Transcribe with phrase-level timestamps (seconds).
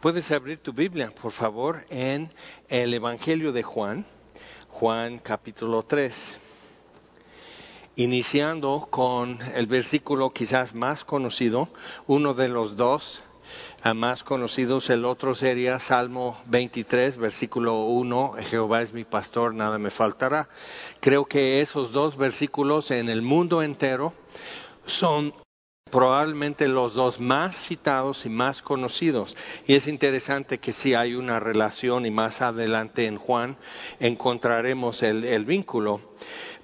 [0.00, 2.32] Puedes abrir tu Biblia, por favor, en
[2.70, 4.06] el Evangelio de Juan,
[4.70, 6.38] Juan capítulo 3,
[7.96, 11.68] iniciando con el versículo quizás más conocido,
[12.06, 13.22] uno de los dos
[13.94, 19.90] más conocidos, el otro sería Salmo 23, versículo 1, Jehová es mi pastor, nada me
[19.90, 20.48] faltará.
[21.00, 24.14] Creo que esos dos versículos en el mundo entero
[24.86, 25.34] son
[25.90, 29.36] probablemente los dos más citados y más conocidos.
[29.66, 33.56] Y es interesante que sí hay una relación y más adelante en Juan
[33.98, 36.00] encontraremos el, vínculo.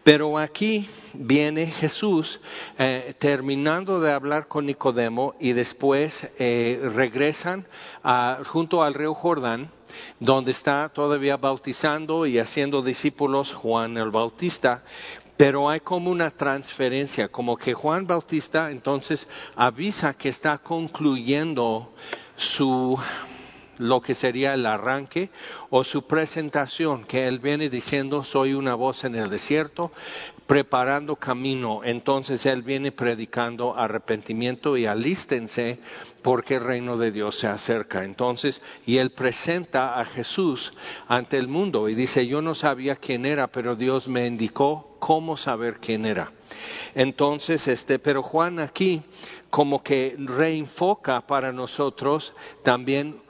[0.05, 2.41] Pero aquí viene Jesús
[2.79, 7.67] eh, terminando de hablar con Nicodemo y después eh, regresan
[8.45, 9.71] junto al río Jordán,
[10.21, 14.85] donde está todavía bautizando y haciendo discípulos Juan el Bautista.
[15.37, 21.93] Pero hay como una transferencia, como que Juan Bautista entonces avisa que está concluyendo
[22.37, 22.99] su
[23.79, 25.31] lo que sería el arranque
[25.71, 29.93] o su presentación, que él viene diciendo, soy una voz en el desierto,
[30.47, 31.83] preparando camino.
[31.85, 35.79] Entonces él viene predicando arrepentimiento y alístense
[36.23, 38.05] porque el reino de Dios se acerca.
[38.05, 40.73] Entonces, y él presenta a Jesús
[41.09, 45.37] ante el mundo y dice, yo no sabía quién era, pero Dios me indicó cómo
[45.37, 46.33] saber quién era.
[46.95, 49.03] Entonces, este, pero Juan aquí
[49.51, 53.21] como que reenfoca para nosotros también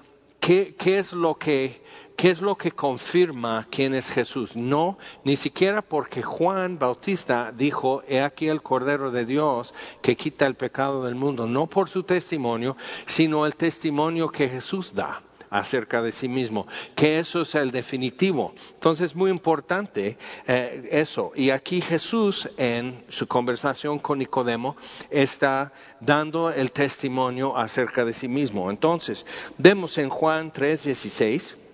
[0.47, 1.85] qué, es lo que
[2.17, 4.57] ¿Qué es lo que confirma quién es Jesús?
[4.57, 10.47] No, ni siquiera porque Juan Bautista dijo, he aquí el Cordero de Dios que quita
[10.47, 12.75] el pecado del mundo, no por su testimonio,
[13.05, 18.55] sino el testimonio que Jesús da acerca de sí mismo, que eso es el definitivo.
[18.75, 21.33] Entonces, muy importante eh, eso.
[21.35, 24.77] Y aquí Jesús, en su conversación con Nicodemo,
[25.11, 28.71] está dando el testimonio acerca de sí mismo.
[28.71, 29.27] Entonces,
[29.59, 31.66] vemos en Juan 3:16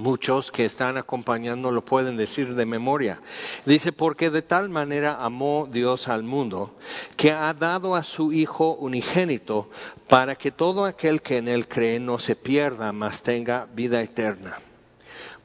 [0.00, 3.20] Muchos que están acompañando lo pueden decir de memoria.
[3.66, 6.74] Dice, porque de tal manera amó Dios al mundo,
[7.18, 9.68] que ha dado a su Hijo unigénito,
[10.08, 14.58] para que todo aquel que en él cree no se pierda, mas tenga vida eterna.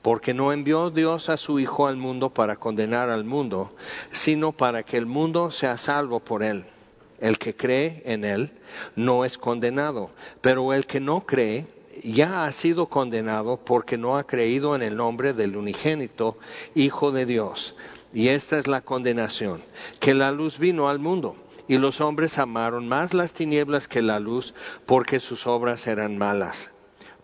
[0.01, 3.75] Porque no envió Dios a su Hijo al mundo para condenar al mundo,
[4.13, 6.63] sino para que el mundo sea salvo por él.
[7.19, 8.53] El que cree en él
[8.95, 11.74] no es condenado, pero el que no cree
[12.11, 16.37] ya ha sido condenado porque no ha creído en el nombre del unigénito
[16.75, 17.75] Hijo de Dios.
[18.13, 19.61] Y esta es la condenación,
[19.99, 21.35] que la luz vino al mundo
[21.67, 24.53] y los hombres amaron más las tinieblas que la luz
[24.85, 26.69] porque sus obras eran malas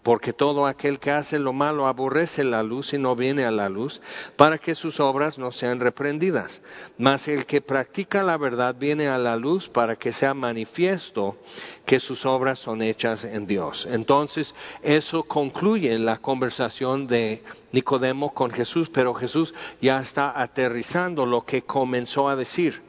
[0.03, 3.69] porque todo aquel que hace lo malo aborrece la luz y no viene a la
[3.69, 4.01] luz,
[4.35, 6.62] para que sus obras no sean reprendidas.
[6.97, 11.38] Mas el que practica la verdad viene a la luz para que sea manifiesto
[11.85, 13.88] que sus obras son hechas en Dios.
[13.89, 21.45] Entonces, eso concluye la conversación de Nicodemo con Jesús, pero Jesús ya está aterrizando lo
[21.45, 22.81] que comenzó a decir.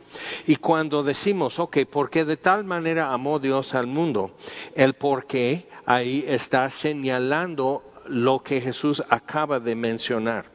[0.47, 4.31] Y cuando decimos, ok, porque de tal manera amó Dios al mundo,
[4.75, 10.47] el por qué ahí está señalando lo que Jesús acaba de mencionar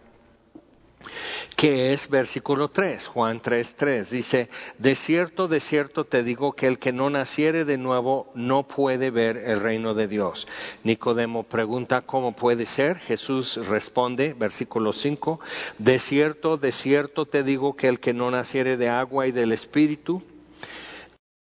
[1.57, 4.09] que es versículo 3, Juan 3, 3.
[4.11, 8.67] Dice, de cierto, de cierto te digo que el que no naciere de nuevo no
[8.67, 10.47] puede ver el reino de Dios.
[10.83, 12.99] Nicodemo pregunta, ¿cómo puede ser?
[12.99, 15.39] Jesús responde, versículo 5,
[15.79, 19.51] de cierto, de cierto te digo que el que no naciere de agua y del
[19.51, 20.21] Espíritu,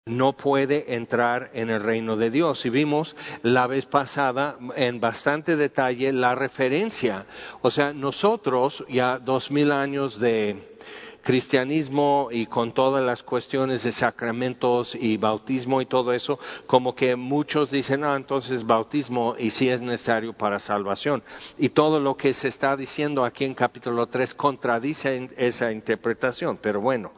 [0.07, 2.67] no puede entrar en el reino de Dios.
[2.67, 7.25] Y vimos la vez pasada en bastante detalle la referencia.
[7.63, 10.77] O sea, nosotros ya dos mil años de
[11.23, 17.17] cristianismo y con todas las cuestiones de sacramentos y bautismo y todo eso, como que
[17.17, 21.23] muchos dicen, ah, entonces bautismo y si es necesario para salvación.
[21.57, 26.59] Y todo lo que se está diciendo aquí en capítulo 3 contradice esa interpretación.
[26.61, 27.15] Pero bueno,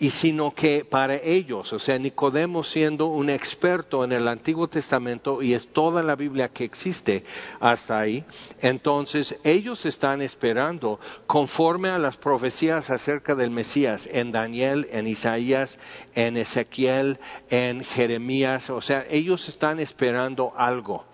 [0.00, 5.42] y sino que para ellos, o sea, Nicodemo siendo un experto en el Antiguo Testamento
[5.42, 7.24] y es toda la Biblia que existe
[7.58, 8.24] hasta ahí,
[8.60, 15.78] entonces ellos están esperando conforme a las profecías acerca del Mesías en Daniel, en Isaías,
[16.14, 17.18] en Ezequiel,
[17.50, 21.04] en Jeremías, o sea, ellos están esperando algo.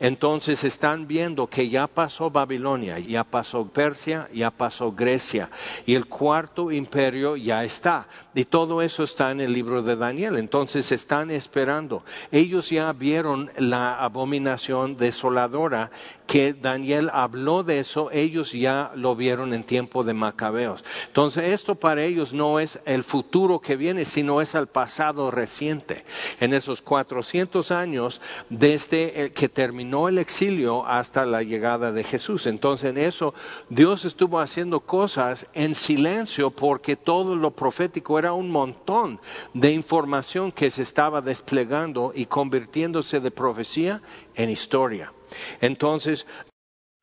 [0.00, 5.48] Entonces están viendo que ya pasó Babilonia, ya pasó Persia, ya pasó Grecia
[5.86, 10.36] y el cuarto imperio ya está Y todo eso está en el libro de Daniel.
[10.36, 12.04] Entonces están esperando.
[12.32, 15.90] Ellos ya vieron la abominación desoladora
[16.26, 18.10] que Daniel habló de eso.
[18.10, 20.84] Ellos ya lo vieron en tiempo de Macabeos.
[21.06, 26.04] Entonces esto para ellos no es el futuro que viene, sino es el pasado reciente.
[26.40, 28.20] En esos 400 años
[28.50, 32.46] desde que terminó el exilio hasta la llegada de Jesús.
[32.46, 33.34] Entonces en eso
[33.68, 39.20] Dios estuvo haciendo cosas en silencio porque todo lo profético era un montón
[39.52, 44.02] de información que se estaba desplegando y convirtiéndose de profecía
[44.34, 45.12] en historia.
[45.60, 46.26] Entonces,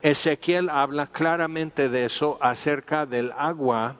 [0.01, 3.97] Ezequiel habla claramente de eso acerca del agua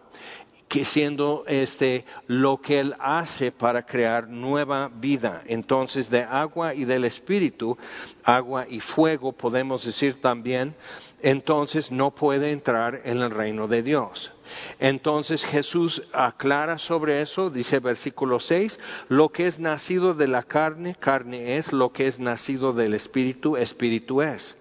[0.71, 5.43] que siendo este lo que él hace para crear nueva vida.
[5.45, 7.77] Entonces, de agua y del espíritu,
[8.23, 10.73] agua y fuego podemos decir también,
[11.21, 14.31] entonces no puede entrar en el reino de Dios.
[14.79, 20.95] Entonces Jesús aclara sobre eso, dice versículo 6, lo que es nacido de la carne,
[20.99, 24.55] carne es, lo que es nacido del espíritu, espíritu es.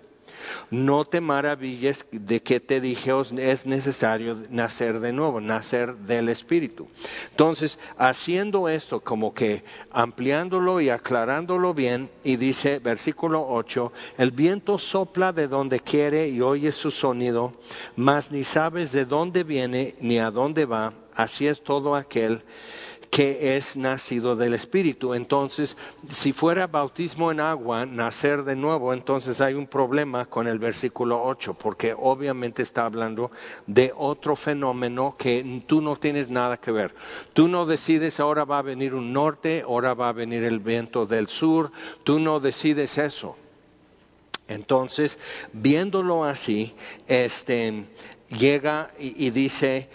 [0.70, 6.88] No te maravilles de que te dije es necesario nacer de nuevo, nacer del Espíritu.
[7.30, 14.78] Entonces, haciendo esto como que ampliándolo y aclarándolo bien, y dice versículo 8, el viento
[14.78, 17.54] sopla de donde quiere y oye su sonido,
[17.96, 22.42] mas ni sabes de dónde viene ni a dónde va, así es todo aquel
[23.10, 25.14] que es nacido del Espíritu.
[25.14, 25.76] Entonces,
[26.08, 31.22] si fuera bautismo en agua, nacer de nuevo, entonces hay un problema con el versículo
[31.24, 33.32] 8, porque obviamente está hablando
[33.66, 36.94] de otro fenómeno que tú no tienes nada que ver.
[37.32, 41.04] Tú no decides ahora va a venir un norte, ahora va a venir el viento
[41.04, 41.72] del sur,
[42.04, 43.36] tú no decides eso.
[44.46, 45.18] Entonces,
[45.52, 46.74] viéndolo así,
[47.06, 47.86] este,
[48.28, 49.88] llega y dice,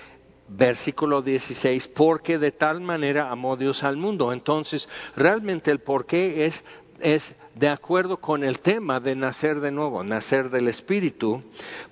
[0.48, 4.32] versículo 16, porque de tal manera amó Dios al mundo.
[4.32, 6.64] Entonces, realmente el por qué es,
[7.00, 11.44] es de acuerdo con el tema de nacer de nuevo, nacer del Espíritu,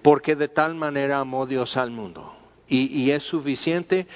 [0.02, 2.34] porque de tal manera amó Dios al mundo.
[2.66, 4.08] Y, es suficiente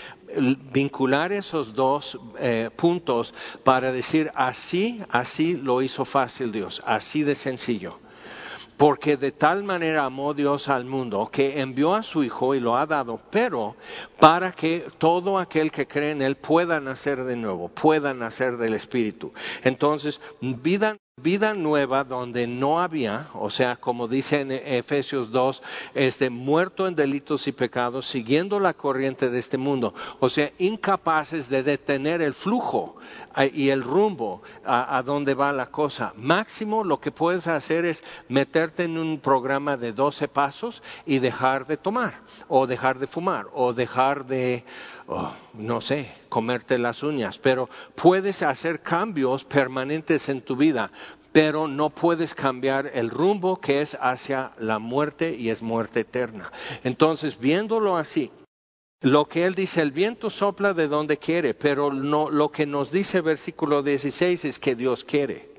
[0.73, 7.35] vincular esos dos eh, puntos para decir así, así lo hizo fácil Dios, así de
[7.35, 7.99] sencillo.
[8.77, 12.77] Porque de tal manera amó Dios al mundo que envió a su Hijo y lo
[12.77, 13.75] ha dado, pero
[14.19, 18.75] para que todo aquel que cree en Él pueda nacer de nuevo, pueda nacer del
[18.75, 19.33] Espíritu.
[19.63, 25.63] Entonces, vida vida nueva donde no había, o sea, como dice en Efesios 2,
[25.95, 31.49] este, muerto en delitos y pecados, siguiendo la corriente de este mundo, o sea, incapaces
[31.49, 32.97] de detener el flujo
[33.51, 36.13] y el rumbo a, donde va la cosa.
[36.17, 41.65] Máximo lo que puedes hacer es meterte en un programa de 12 pasos y dejar
[41.65, 42.13] de tomar,
[42.47, 44.63] o dejar de fumar, o dejar de
[45.09, 50.91] Oh, no sé, comerte las uñas, pero puedes hacer cambios permanentes en tu vida,
[51.31, 56.51] pero no puedes cambiar el rumbo que es hacia la muerte y es muerte eterna.
[56.83, 58.31] Entonces, viéndolo así,
[58.99, 62.91] lo que él dice, el viento sopla de donde quiere, pero no, lo que nos
[62.91, 65.56] dice versículo 16 es que Dios quiere.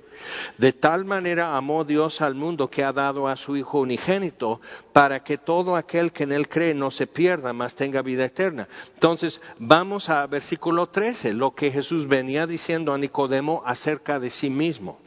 [0.57, 4.61] De tal manera amó Dios al mundo que ha dado a su Hijo unigénito
[4.93, 8.69] para que todo aquel que en él cree no se pierda, mas tenga vida eterna.
[8.95, 14.51] Entonces, vamos a versículo 13, lo que Jesús venía diciendo a Nicodemo acerca de sí
[14.51, 14.99] mismo.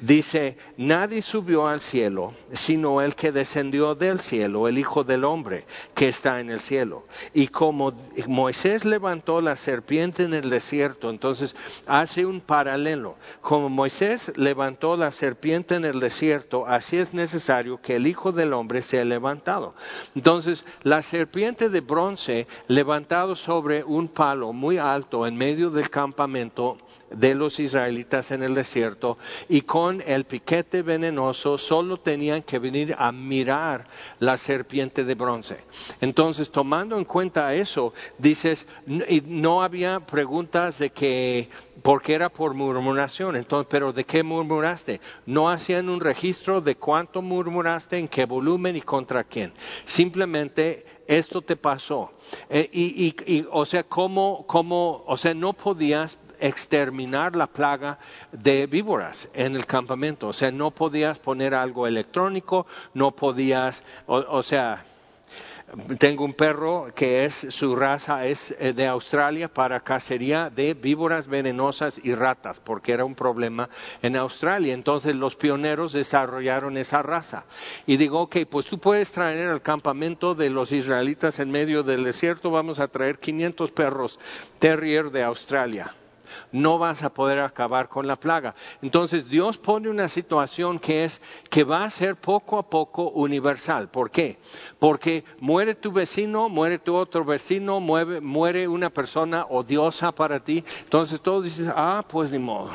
[0.00, 5.64] Dice, nadie subió al cielo, sino el que descendió del cielo, el Hijo del Hombre,
[5.94, 7.06] que está en el cielo.
[7.34, 7.92] Y como
[8.26, 11.54] Moisés levantó la serpiente en el desierto, entonces
[11.86, 13.16] hace un paralelo.
[13.40, 18.52] Como Moisés levantó la serpiente en el desierto, así es necesario que el Hijo del
[18.52, 19.74] Hombre sea levantado.
[20.14, 26.78] Entonces, la serpiente de bronce levantado sobre un palo muy alto en medio del campamento,
[27.14, 32.94] de los israelitas en el desierto y con el piquete venenoso solo tenían que venir
[32.98, 33.86] a mirar
[34.18, 35.58] la serpiente de bronce.
[36.00, 41.48] Entonces, tomando en cuenta eso, dices, no había preguntas de que,
[41.82, 45.00] porque era por murmuración, entonces, pero ¿de qué murmuraste?
[45.26, 49.52] No hacían un registro de cuánto murmuraste, en qué volumen y contra quién.
[49.84, 52.12] Simplemente esto te pasó.
[52.48, 57.98] Eh, y, y, o sea, ¿cómo, cómo, o sea, no podías exterminar la plaga
[58.32, 60.28] de víboras en el campamento.
[60.28, 64.84] O sea, no podías poner algo electrónico, no podías, o, sea,
[65.98, 71.28] tengo un perro que es, su raza es eh, de Australia para cacería de víboras
[71.28, 73.70] venenosas y ratas, porque era un problema
[74.02, 74.74] en Australia.
[74.74, 77.44] Entonces los pioneros desarrollaron esa raza.
[77.86, 82.02] Y digo, ok, pues tú puedes traer al campamento de los israelitas en medio del
[82.02, 84.18] desierto, vamos a traer 500 perros
[84.58, 85.94] terrier de Australia
[86.52, 88.54] no vas a poder acabar con la plaga.
[88.80, 91.20] Entonces Dios pone una situación que es
[91.50, 93.88] que va a ser poco a poco universal.
[93.88, 94.38] ¿Por qué?
[94.78, 100.64] Porque muere tu vecino, muere tu otro vecino, muere, una persona odiosa para ti.
[100.84, 102.70] Entonces todos dicen, ah, pues ni modo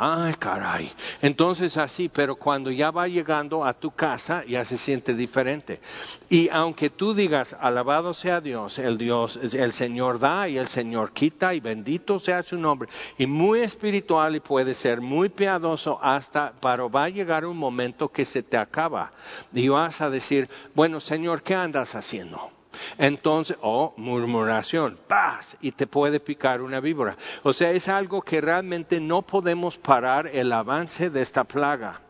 [0.00, 0.92] Ay, caray.
[1.20, 5.80] Entonces así, pero cuando ya va llegando a tu casa, ya se siente diferente.
[6.28, 11.12] Y aunque tú digas, alabado sea Dios, el Dios, el Señor da y el Señor
[11.12, 12.88] quita y bendito sea su nombre.
[13.18, 18.08] Y muy espiritual y puede ser muy piadoso hasta, pero va a llegar un momento
[18.08, 19.10] que se te acaba.
[19.52, 22.57] Y vas a decir, bueno, Señor, ¿qué andas haciendo?
[22.98, 27.16] Entonces, o oh, murmuración, paz, y te puede picar una víbora.
[27.42, 32.00] O sea, es algo que realmente no podemos parar el avance de esta plaga.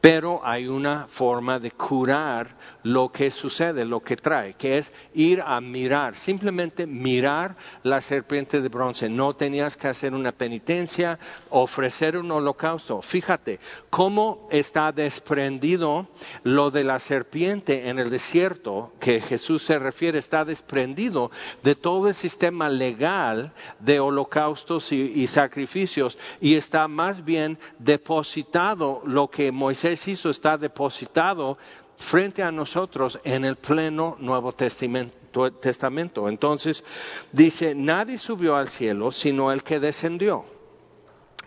[0.00, 2.54] Pero hay una forma de curar
[2.86, 8.60] lo que sucede, lo que trae, que es ir a mirar, simplemente mirar la serpiente
[8.60, 9.08] de bronce.
[9.08, 11.18] No tenías que hacer una penitencia,
[11.50, 13.02] ofrecer un holocausto.
[13.02, 13.58] Fíjate
[13.90, 16.06] cómo está desprendido
[16.44, 21.32] lo de la serpiente en el desierto, que Jesús se refiere, está desprendido
[21.64, 29.28] de todo el sistema legal de holocaustos y, sacrificios y está más bien depositado, lo
[29.28, 31.58] que Moisés hizo está depositado
[31.98, 36.28] frente a nosotros en el pleno Nuevo Testamento.
[36.28, 36.84] Entonces
[37.32, 40.55] dice, nadie subió al cielo sino el que descendió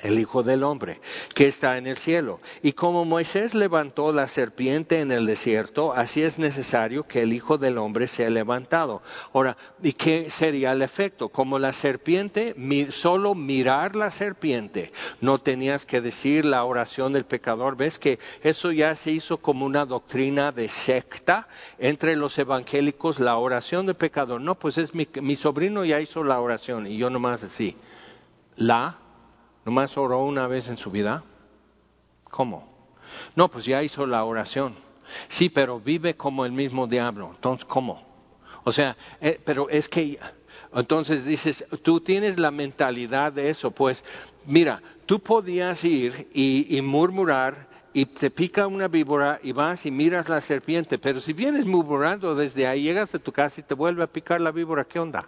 [0.02, 1.00] el Hijo del Hombre,
[1.34, 2.40] que está en el cielo.
[2.62, 7.58] Y como Moisés levantó la serpiente en el desierto, así es necesario que el Hijo
[7.58, 9.02] del Hombre sea levantado.
[9.34, 11.30] Ahora, ¿y qué sería el efecto?
[11.30, 12.56] Como la serpiente,
[12.90, 14.92] solo mirar la serpiente,
[15.22, 17.76] no tenías que decir la oración del pecador.
[17.76, 23.38] ¿Ves que eso ya se hizo como una doctrina de secta entre los evangélicos, la
[23.38, 24.42] oración del pecador?
[24.42, 27.76] No, pues es mi, mi sobrino ya hizo la oración y yo nomás así.
[28.56, 28.98] La
[29.70, 31.24] ¿Nomás oró una vez en su vida?
[32.32, 32.68] ¿Cómo?
[33.36, 34.74] No, pues ya hizo la oración.
[35.28, 37.34] Sí, pero vive como el mismo diablo.
[37.36, 38.04] Entonces, ¿cómo?
[38.64, 40.18] O sea, eh, pero es que,
[40.74, 43.70] entonces dices, tú tienes la mentalidad de eso.
[43.70, 44.04] Pues,
[44.48, 50.30] mira, tú podías ir y murmurar y te pica una víbora y vas y miras
[50.30, 54.04] la serpiente, pero si vienes murmurando desde ahí, llegas a tu casa y te vuelve
[54.04, 55.28] a picar la víbora, ¿qué onda?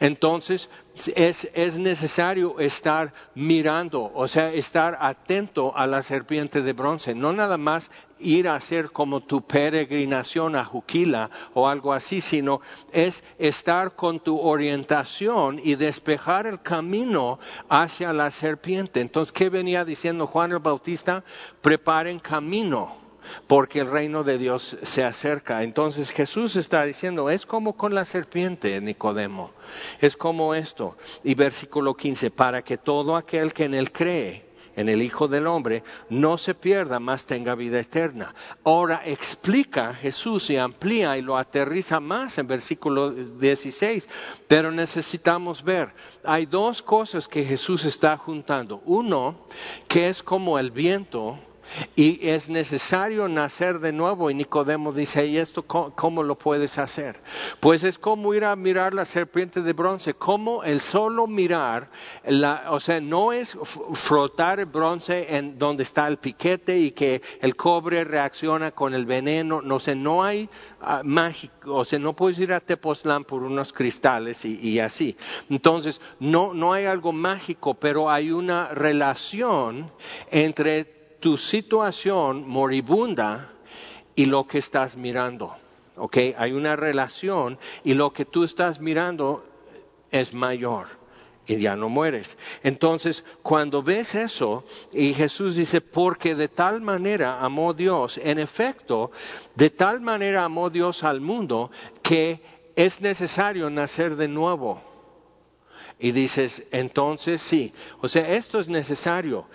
[0.00, 0.68] Entonces
[1.14, 7.32] es, es, necesario estar mirando, o sea, estar atento a la serpiente de bronce, no
[7.32, 12.60] nada más ir a hacer como tu peregrinación a Juquila o algo así, sino
[12.92, 19.00] es estar con tu orientación y despejar el camino hacia la serpiente.
[19.00, 21.24] Entonces, ¿qué venía diciendo Juan el Bautista?
[21.60, 23.05] Preparen camino
[23.46, 25.62] porque el reino de Dios se acerca.
[25.62, 29.52] Entonces Jesús está diciendo, es como con la serpiente, Nicodemo,
[30.00, 30.96] es como esto.
[31.24, 35.46] Y versículo 15, para que todo aquel que en él cree, en el Hijo del
[35.46, 38.34] Hombre, no se pierda, más tenga vida eterna.
[38.62, 44.08] Ahora explica Jesús y amplía y lo aterriza más en versículo 16,
[44.46, 45.92] pero necesitamos ver,
[46.22, 48.82] hay dos cosas que Jesús está juntando.
[48.84, 49.46] Uno,
[49.88, 51.38] que es como el viento,
[51.94, 54.30] y es necesario nacer de nuevo.
[54.30, 57.20] Y Nicodemo dice, ¿y esto cómo, lo puedes hacer?
[57.60, 61.90] Pues es como ir a mirar la serpiente de bronce, como el solo mirar,
[62.68, 63.56] o sea, no es
[63.92, 69.06] frotar el bronce en donde está el piquete y que el cobre reacciona con el
[69.06, 70.48] veneno, no sé, no hay
[70.82, 75.16] uh, mágico, o sea, no puedes ir a Tepoztlán por unos cristales y, y así.
[75.50, 79.90] Entonces, no, no hay algo mágico, pero hay una relación
[80.30, 80.95] entre
[81.26, 83.50] tu situación moribunda
[84.14, 85.56] y lo que estás mirando.
[85.96, 86.18] ¿Ok?
[86.38, 89.44] Hay una relación y lo que tú estás mirando
[90.12, 90.86] es mayor
[91.44, 92.38] y ya no mueres.
[92.62, 99.10] Entonces, cuando ves eso, y Jesús dice, porque de tal manera amó Dios, en efecto,
[99.56, 101.72] de tal manera amó Dios al mundo
[102.04, 102.40] que
[102.76, 104.80] es necesario nacer de nuevo.
[105.98, 109.46] Y dices, entonces sí, o sea, esto es necesario,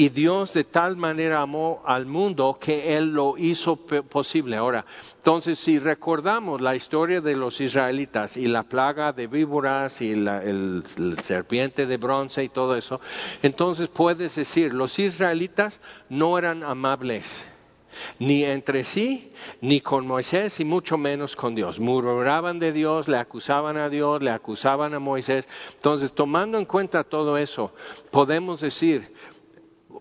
[0.00, 4.56] y Dios de tal manera amó al mundo que Él lo hizo posible.
[4.56, 10.14] Ahora, entonces si recordamos la historia de los israelitas y la plaga de víboras y
[10.16, 10.84] la, el,
[11.22, 12.98] serpiente de bronce y todo eso,
[13.42, 17.46] entonces puedes decir, los israelitas no eran amables.
[18.18, 21.78] ni entre sí, ni con Moisés, y mucho menos con Dios.
[21.78, 25.46] Murmuraban de Dios, le acusaban a Dios, le acusaban a Moisés.
[25.74, 27.72] Entonces, tomando en cuenta todo eso,
[28.10, 29.12] podemos decir,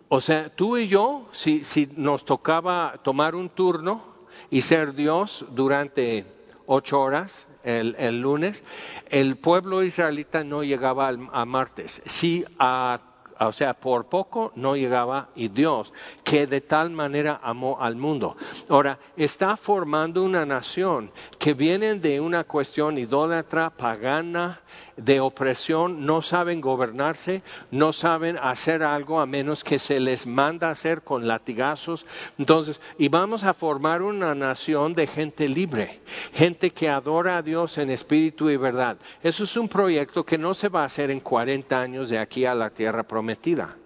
[0.08, 1.64] o sea, tú y yo, si,
[1.96, 4.04] nos tocaba tomar un turno
[4.50, 6.26] y ser Dios durante
[6.66, 8.64] ocho horas, el, el, lunes,
[9.10, 12.02] el pueblo israelita no llegaba a martes.
[12.06, 13.02] Sí a
[13.48, 15.94] o sea, por poco no llegaba y Dios,
[16.24, 18.36] que de tal manera amó al mundo.
[18.68, 24.62] Ahora, está formando una nación que viene de una cuestión idólatra, pagana,
[25.00, 27.42] de opresión, no saben gobernarse,
[27.72, 32.06] no saben hacer algo a menos que se les manda hacer con latigazos.
[32.38, 36.02] Entonces, y vamos a formar una nación de gente libre,
[36.34, 38.98] gente que adora a Dios en espíritu y verdad.
[39.24, 42.46] Eso es un proyecto que no se va a hacer en 40 años de aquí
[42.46, 43.79] a la tierra prometida.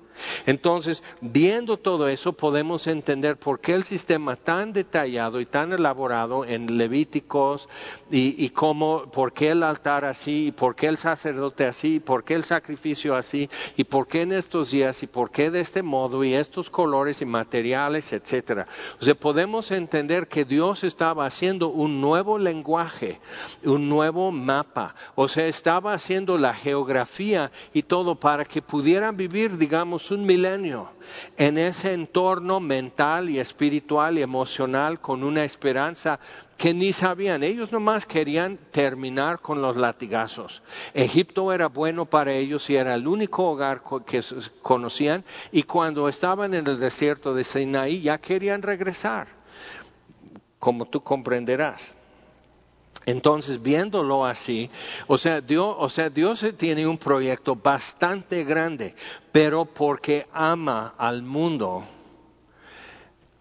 [0.45, 6.45] Entonces, viendo todo eso, podemos entender por qué el sistema tan detallado y tan elaborado
[6.45, 7.69] en Levíticos
[8.11, 12.35] y, cómo, por qué el altar así, y por qué el sacerdote así, por qué
[12.35, 16.23] el sacrificio así, y por qué en estos días, y por qué de este modo,
[16.23, 18.67] y estos colores y materiales, etcétera.
[18.99, 23.19] O sea, podemos entender que Dios estaba haciendo un nuevo lenguaje,
[23.63, 24.95] un nuevo mapa.
[25.15, 30.89] O sea, estaba haciendo la geografía y todo para que pudieran vivir, digamos, un milenio
[31.37, 36.19] en ese entorno mental y espiritual y emocional con una esperanza
[36.57, 37.43] que ni sabían.
[37.43, 40.63] Ellos nomás querían terminar con los latigazos.
[40.93, 44.21] Egipto era bueno para ellos y era el único hogar que
[44.61, 49.27] conocían y cuando estaban en el desierto de Sinaí ya querían regresar,
[50.59, 51.95] como tú comprenderás.
[53.05, 54.69] Entonces, viéndolo así,
[55.07, 58.95] o sea, Dios, Dios tiene un proyecto bastante grande,
[59.31, 61.83] pero porque ama al mundo,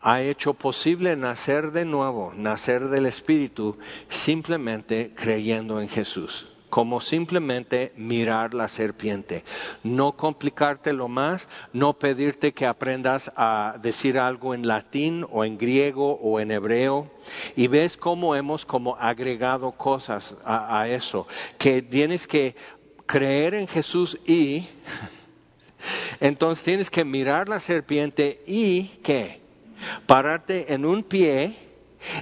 [0.01, 3.79] ha hecho posible nacer de nuevo, nacer del Espíritu,
[4.09, 9.45] simplemente creyendo en Jesús como simplemente mirar la serpiente.
[9.83, 16.15] No complicártelo más, no pedirte que aprendas a decir algo en latín o en griego
[16.15, 17.11] o en hebreo.
[17.57, 21.27] Y ves cómo hemos como agregado cosas a, a eso,
[21.59, 22.55] que tienes que
[23.05, 24.67] creer en Jesús y
[26.21, 29.43] entonces tienes que mirar la serpiente y qué?
[30.07, 31.55] Pararte en un pie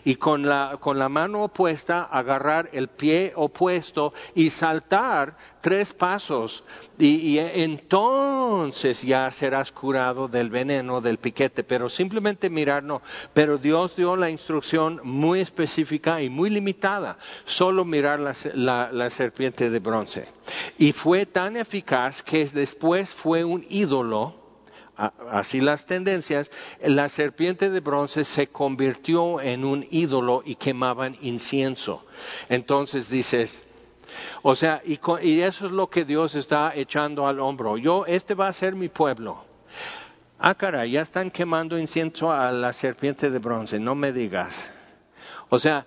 [0.05, 6.65] y con la, con la mano opuesta agarrar el pie opuesto y saltar tres pasos
[6.99, 13.03] y, entonces ya serás curado del veneno, del piquete, pero simplemente mirar no.
[13.33, 19.71] Pero Dios dio la instrucción muy específica y muy limitada, solo mirar la, la serpiente
[19.71, 20.29] de bronce.
[20.79, 24.40] Y fue tan eficaz que después fue un ídolo
[25.31, 26.51] así las tendencias,
[26.83, 32.05] la serpiente de bronce se convirtió en un ídolo y quemaban incienso.
[32.49, 33.65] Entonces dices,
[34.43, 34.99] o sea, y,
[35.41, 37.77] eso es lo que Dios está echando al hombro.
[37.79, 39.45] Yo, este va a ser mi pueblo.
[40.39, 44.71] Ah, caray, ya están quemando incienso a la serpiente de bronce, no me digas.
[45.51, 45.85] O sea,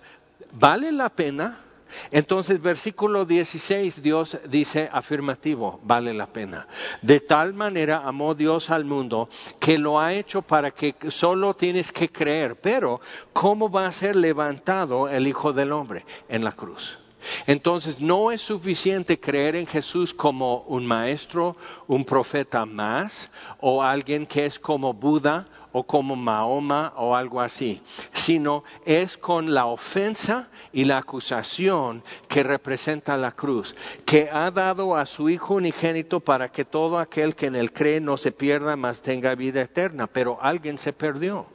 [0.52, 1.63] ¿vale la pena?
[2.10, 6.66] Entonces, versículo 16, Dios dice afirmativo, vale la pena.
[7.02, 9.28] De tal manera amó Dios al mundo
[9.60, 12.56] que lo ha hecho para que solo tienes que creer.
[12.56, 13.00] Pero,
[13.32, 16.04] ¿cómo va a ser levantado el Hijo del Hombre?
[16.28, 16.98] En la cruz.
[17.46, 23.30] Entonces no es suficiente creer en Jesús como un maestro, un profeta más,
[23.60, 27.82] o alguien que es como Buda o como Mahoma o algo así,
[28.12, 33.74] sino es con la ofensa y la acusación que representa la cruz,
[34.06, 38.00] que ha dado a su Hijo unigénito para que todo aquel que en él cree
[38.00, 41.46] no se pierda, mas tenga vida eterna, pero alguien se perdió,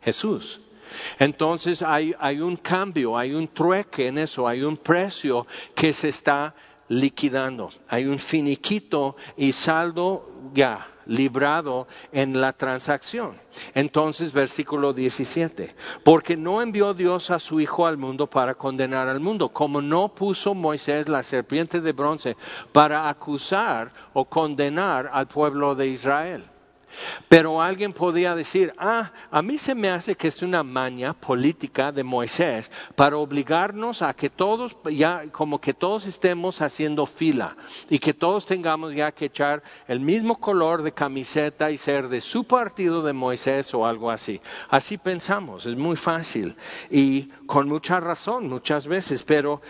[0.00, 0.62] Jesús.
[1.18, 6.08] Entonces hay, hay un cambio, hay un trueque en eso, hay un precio que se
[6.08, 6.54] está
[6.88, 13.36] liquidando, hay un finiquito y saldo ya librado en la transacción.
[13.74, 19.20] Entonces, versículo 17, porque no envió Dios a su Hijo al mundo para condenar al
[19.20, 22.36] mundo, como no puso Moisés la serpiente de bronce
[22.72, 26.49] para acusar o condenar al pueblo de Israel.
[27.28, 31.92] Pero alguien podía decir, ah, a mí se me hace que es una maña política
[31.92, 37.56] de Moisés para obligarnos a que todos, ya como que todos estemos haciendo fila
[37.88, 42.20] y que todos tengamos ya que echar el mismo color de camiseta y ser de
[42.20, 44.40] su partido de Moisés o algo así.
[44.68, 46.56] Así pensamos, es muy fácil
[46.90, 49.62] y con mucha razón muchas veces, pero,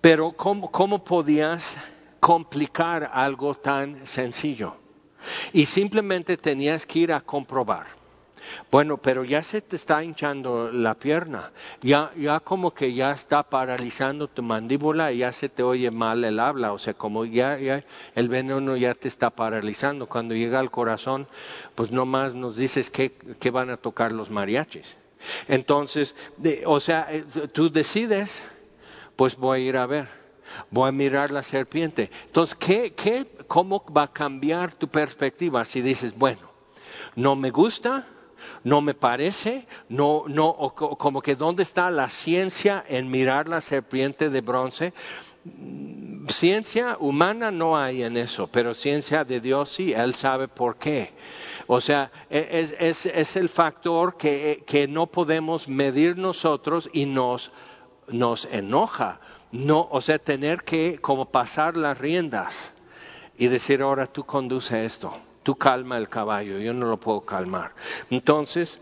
[0.00, 1.76] pero ¿cómo, cómo podías
[2.20, 4.81] complicar algo tan sencillo?
[5.52, 7.86] Y simplemente tenías que ir a comprobar.
[8.70, 13.42] Bueno, pero ya se te está hinchando la pierna, ya, ya como que ya está
[13.42, 17.58] paralizando tu mandíbula y ya se te oye mal el habla, o sea, como ya,
[17.58, 20.08] ya el veneno ya te está paralizando.
[20.08, 21.26] Cuando llega al corazón,
[21.74, 24.96] pues nomás nos dices que, que van a tocar los mariachis.
[25.48, 26.16] Entonces,
[26.66, 28.42] o sea, eh, tú decides,
[29.16, 30.08] pues voy a ir a ver,
[30.70, 32.10] voy a mirar la serpiente.
[32.26, 36.50] Entonces, ¿qué, qué, ¿cómo va a cambiar tu perspectiva si dices, bueno,
[37.14, 38.06] no me gusta,
[38.64, 44.30] no me parece, no, no, como que dónde está la ciencia en mirar la serpiente
[44.30, 44.94] de bronce.
[46.28, 51.12] Ciencia humana no hay en eso, pero ciencia de Dios sí, Él sabe por qué.
[51.66, 57.50] O sea, e, es, es, el factor que, que, no podemos medir nosotros y nos,
[58.08, 59.20] nos enoja.
[59.52, 62.72] No, o sea, tener que como pasar las riendas
[63.38, 67.72] y decir, ahora tú conduce esto tú calma el caballo, yo no lo puedo calmar.
[68.10, 68.80] Entonces,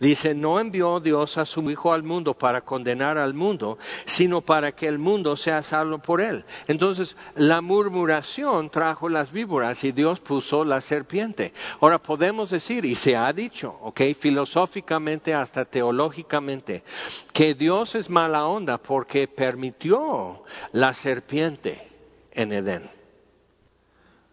[0.00, 4.72] dice, no envió Dios a su Hijo al mundo para condenar al mundo, sino para
[4.72, 6.44] que el mundo sea salvo por él.
[6.68, 11.52] Entonces, la murmuración trajo las víboras y Dios puso la serpiente.
[11.80, 16.84] Ahora podemos decir, y se ha dicho, ok, filosóficamente hasta teológicamente,
[17.32, 21.88] que Dios es mala onda porque permitió la serpiente
[22.32, 23.03] en Edén.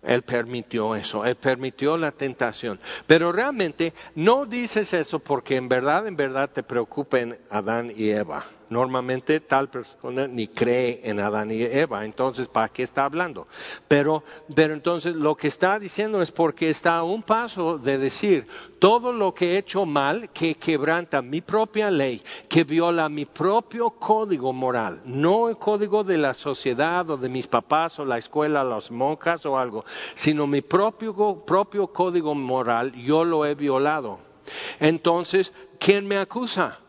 [0.04, 2.80] Él permitió eso, Él permitió la tentación.
[3.08, 8.46] Pero realmente no dices eso porque en verdad, en verdad te preocupen Adán y Eva.
[8.72, 13.46] Normalmente tal persona ni cree en Adán y Eva, entonces ¿para qué está hablando?
[13.90, 14.24] Pero,
[14.56, 18.48] pero entonces lo que está diciendo es porque está a un paso de decir
[18.80, 23.90] todo lo que he hecho mal, que quebranta mi propia ley, que viola mi propio
[23.90, 28.64] código moral, no el código de la sociedad o de mis papás o la escuela,
[28.64, 29.84] las monjas o algo,
[30.16, 34.20] sino mi propio, propio código moral, yo lo he violado.
[34.80, 36.80] Entonces, ¿quién me acusa?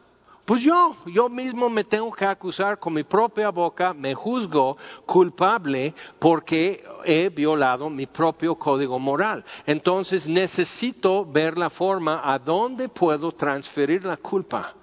[0.45, 4.77] Pues yo, yo mismo me tengo que acusar con mi propia boca, me juzgo
[5.07, 9.45] culpable porque he violado mi propio código moral.
[9.67, 14.75] Entonces necesito ver la forma a dónde puedo transferir la culpa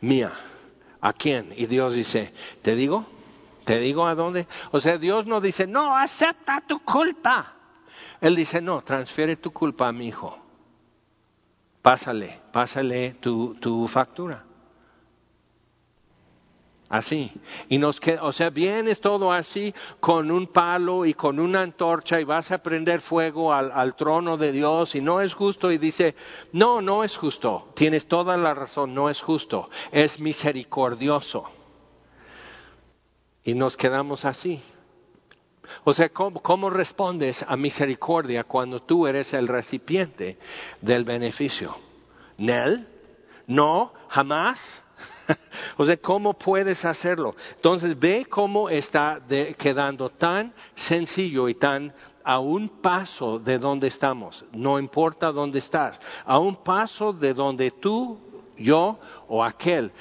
[0.00, 0.32] mía.
[1.00, 1.52] ¿A quién?
[1.56, 3.04] Y Dios dice, ¿te digo?
[3.64, 4.46] ¿Te digo a dónde?
[4.70, 7.54] O sea, Dios no dice, no, acepta tu culpa.
[8.20, 10.38] Él dice, no, transfiere tu culpa a mi hijo.
[11.82, 14.44] Pásale, pásale tu, tu factura.
[16.92, 17.32] Así.
[17.70, 22.20] Y nos queda, o sea, vienes todo así con un palo y con una antorcha
[22.20, 26.14] y vas a prender fuego al, trono de Dios y no es justo y dice,
[26.52, 27.72] no, no es justo.
[27.74, 29.70] Tienes toda la razón, no es justo.
[29.90, 31.46] Es misericordioso.
[33.42, 34.60] Y nos quedamos así.
[35.84, 40.36] O sea, ¿cómo, cómo respondes a misericordia cuando tú eres el recipiente
[40.82, 41.74] del beneficio?
[42.36, 42.86] ¿Nel?
[43.46, 44.82] No, jamás.
[45.76, 47.34] o sea, ¿cómo puedes hacerlo?
[47.56, 49.20] Entonces, ve cómo está
[49.58, 56.00] quedando tan sencillo y tan a un paso de donde estamos, no importa dónde estás,
[56.24, 58.18] a un paso de donde tú,
[58.56, 59.92] yo o aquel,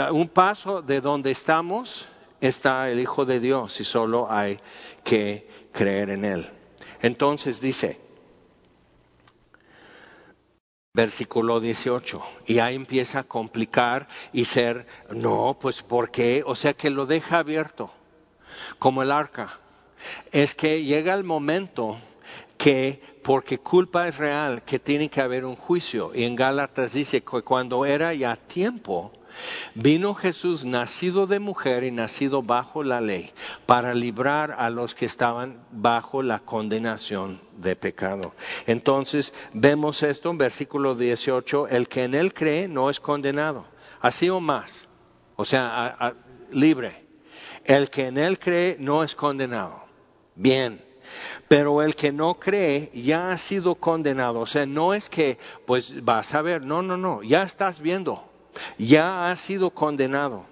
[0.00, 2.06] a un paso de donde estamos
[2.40, 4.60] está el Hijo de Dios y solo hay
[5.04, 6.46] que creer en Él.
[7.00, 8.00] Entonces dice,
[10.98, 12.20] versículo 18.
[12.46, 16.42] Y ahí empieza a complicar y ser, no, pues ¿por qué?
[16.44, 17.92] O sea que lo deja abierto,
[18.80, 19.60] como el arca.
[20.32, 21.98] Es que llega el momento
[22.56, 26.10] que, porque culpa es real, que tiene que haber un juicio.
[26.12, 29.12] Y en Gálatas dice que cuando era ya tiempo,
[29.74, 33.32] Vino Jesús nacido de mujer y nacido bajo la ley
[33.66, 38.34] para librar a los que estaban bajo la condenación de pecado.
[38.66, 43.66] Entonces vemos esto en versículo 18, el que en él cree no es condenado,
[44.00, 44.88] así o más,
[45.36, 46.14] o sea,
[46.50, 47.06] libre.
[47.64, 49.84] El que en él cree no es condenado.
[50.34, 50.84] Bien.
[51.48, 54.40] Pero el que no cree ya ha sido condenado.
[54.40, 58.27] O sea, no es que, pues vas a ver, no, no, no, ya estás viendo
[58.78, 60.44] ya ha sido condenado.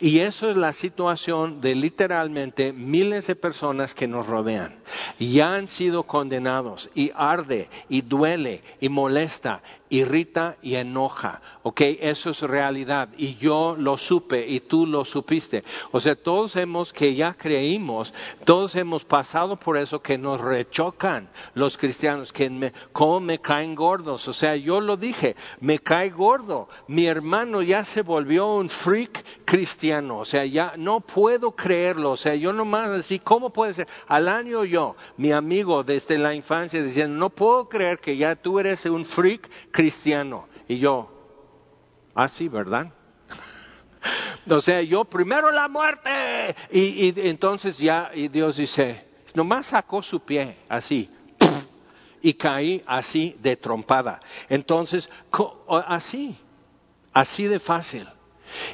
[0.00, 4.74] Y eso es la situación de literalmente miles de personas que nos rodean.
[5.18, 11.42] Ya han sido condenados y arde y duele y molesta irrita y enoja.
[11.62, 11.80] ¿Ok?
[12.00, 13.10] Eso es realidad.
[13.18, 15.64] Y yo lo supe y tú lo supiste.
[15.90, 21.28] O sea, todos hemos que ya creímos, todos hemos pasado por eso que nos rechocan
[21.54, 24.28] los cristianos, que me, cómo me caen gordos.
[24.28, 26.68] O sea, yo lo dije, me cae gordo.
[26.86, 32.12] Mi hermano ya se volvió un freak cristiano cristiano, o sea, ya no puedo creerlo,
[32.12, 33.88] o sea, yo nomás así, ¿cómo puede ser?
[34.08, 38.58] Al año yo, mi amigo desde la infancia diciendo, no puedo creer que ya tú
[38.58, 40.48] eres un freak cristiano.
[40.66, 41.10] Y yo,
[42.14, 42.92] así, ah, ¿verdad?
[44.48, 46.56] O sea, yo primero la muerte.
[46.70, 51.10] Y, y entonces ya, y Dios dice, nomás sacó su pie, así,
[52.22, 54.22] y caí así de trompada.
[54.48, 55.10] Entonces,
[55.68, 56.34] así,
[57.12, 58.08] así de fácil.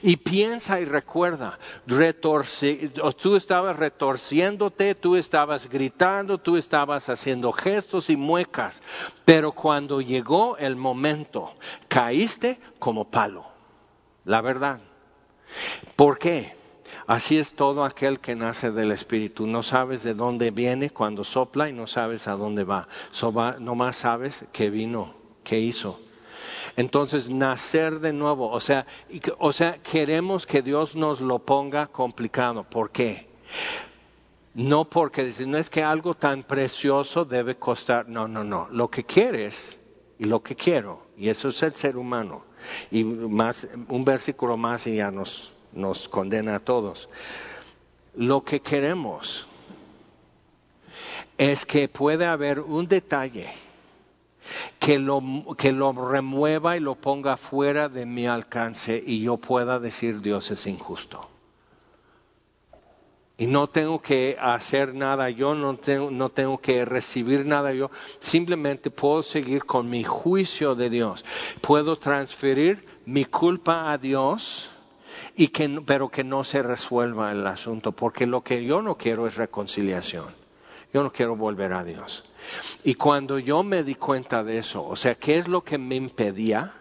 [0.02, 8.16] Y piensa y recuerda, tú estabas retorciéndote, tú estabas gritando, tú estabas haciendo gestos y
[8.16, 8.82] muecas,
[9.24, 11.54] pero cuando llegó el momento,
[11.88, 13.46] caíste como palo,
[14.24, 14.80] la verdad.
[15.94, 16.54] ¿Por qué?
[17.06, 19.46] Así es todo aquel que nace del Espíritu.
[19.46, 22.88] No sabes de dónde viene cuando sopla y no sabes a dónde va.
[23.60, 26.00] No más sabes que vino, que hizo.
[26.76, 28.86] Entonces, nacer de nuevo, o sea,
[29.38, 32.64] o sea, queremos que Dios nos lo ponga complicado.
[32.64, 33.26] ¿Por qué?
[34.54, 38.68] No porque no es que algo tan precioso debe costar, no, no, no.
[38.70, 39.76] Lo que quieres
[40.18, 42.44] y lo que quiero, y eso es el ser humano.
[42.90, 47.08] Y más, un versículo más y ya nos, nos condena a todos.
[48.14, 49.46] Lo que queremos
[51.36, 53.52] es que puede haber un detalle
[54.78, 55.20] que lo,
[55.56, 60.50] que lo remueva y lo ponga fuera de mi alcance y yo pueda decir Dios
[60.50, 61.28] es injusto.
[63.38, 67.90] Y no tengo que hacer nada yo, no tengo, no tengo que recibir nada yo,
[68.18, 71.24] simplemente puedo seguir con mi juicio de Dios.
[71.60, 74.70] Puedo transferir mi culpa a Dios,
[75.36, 79.26] y que, pero que no se resuelva el asunto, porque lo que yo no quiero
[79.26, 80.26] es reconciliación.
[80.92, 82.24] Yo no quiero volver a Dios.
[82.84, 85.96] Y cuando yo me di cuenta de eso, o sea, ¿qué es lo que me
[85.96, 86.72] impedía?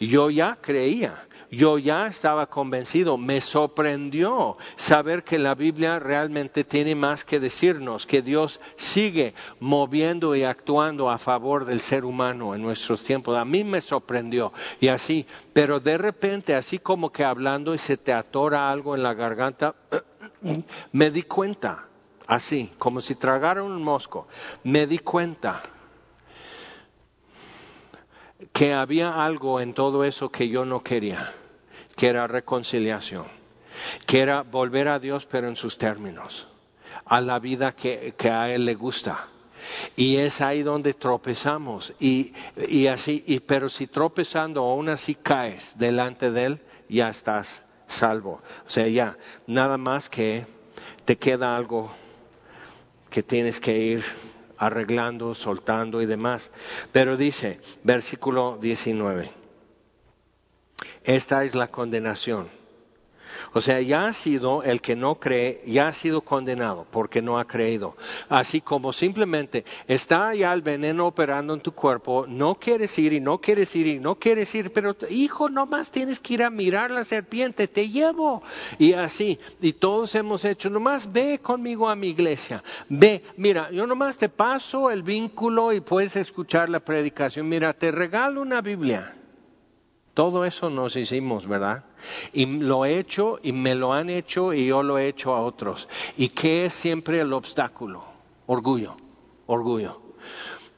[0.00, 6.94] Yo ya creía, yo ya estaba convencido, me sorprendió saber que la Biblia realmente tiene
[6.94, 12.62] más que decirnos, que Dios sigue moviendo y actuando a favor del ser humano en
[12.62, 13.36] nuestros tiempos.
[13.36, 17.96] A mí me sorprendió y así, pero de repente, así como que hablando y se
[17.96, 19.74] te atora algo en la garganta,
[20.92, 21.89] me di cuenta
[22.30, 24.28] así, como si tragara un mosco.
[24.62, 25.62] Me di cuenta
[28.52, 31.34] que había algo en todo eso que yo no quería,
[31.96, 33.26] que era reconciliación,
[34.06, 36.46] que era volver a Dios pero en sus términos,
[37.04, 39.26] a la vida que, a Él le gusta.
[39.96, 41.92] Y es ahí donde tropezamos.
[41.98, 42.32] Y,
[42.68, 48.40] y así, y, pero si tropezando aún así caes delante de Él, ya estás salvo.
[48.66, 50.46] O sea, ya, nada más que
[51.04, 51.90] te queda algo
[53.10, 54.04] que tienes que ir
[54.56, 56.50] arreglando, soltando y demás.
[56.92, 59.30] Pero dice, versículo 19,
[61.04, 62.59] esta es la condenación
[63.52, 67.38] o sea, ya ha sido el que no cree, ya ha sido condenado porque no
[67.38, 67.96] ha creído.
[68.28, 73.20] Así como simplemente está ya el veneno operando en tu cuerpo, no quieres ir y
[73.20, 76.90] no quieres ir y no quieres ir, pero hijo, nomás tienes que ir a mirar
[76.90, 78.42] la serpiente, te llevo.
[78.78, 83.86] Y así, y todos hemos hecho, nomás ve conmigo a mi iglesia, ve, mira, yo
[83.86, 89.16] nomás te paso el vínculo y puedes escuchar la predicación, mira, te regalo una Biblia.
[90.14, 91.84] Todo eso nos hicimos, ¿verdad?
[92.32, 95.42] Y lo he hecho y me lo han hecho y yo lo he hecho a
[95.42, 95.88] otros.
[96.16, 98.04] ¿Y qué es siempre el obstáculo?
[98.46, 98.96] Orgullo,
[99.46, 100.00] orgullo.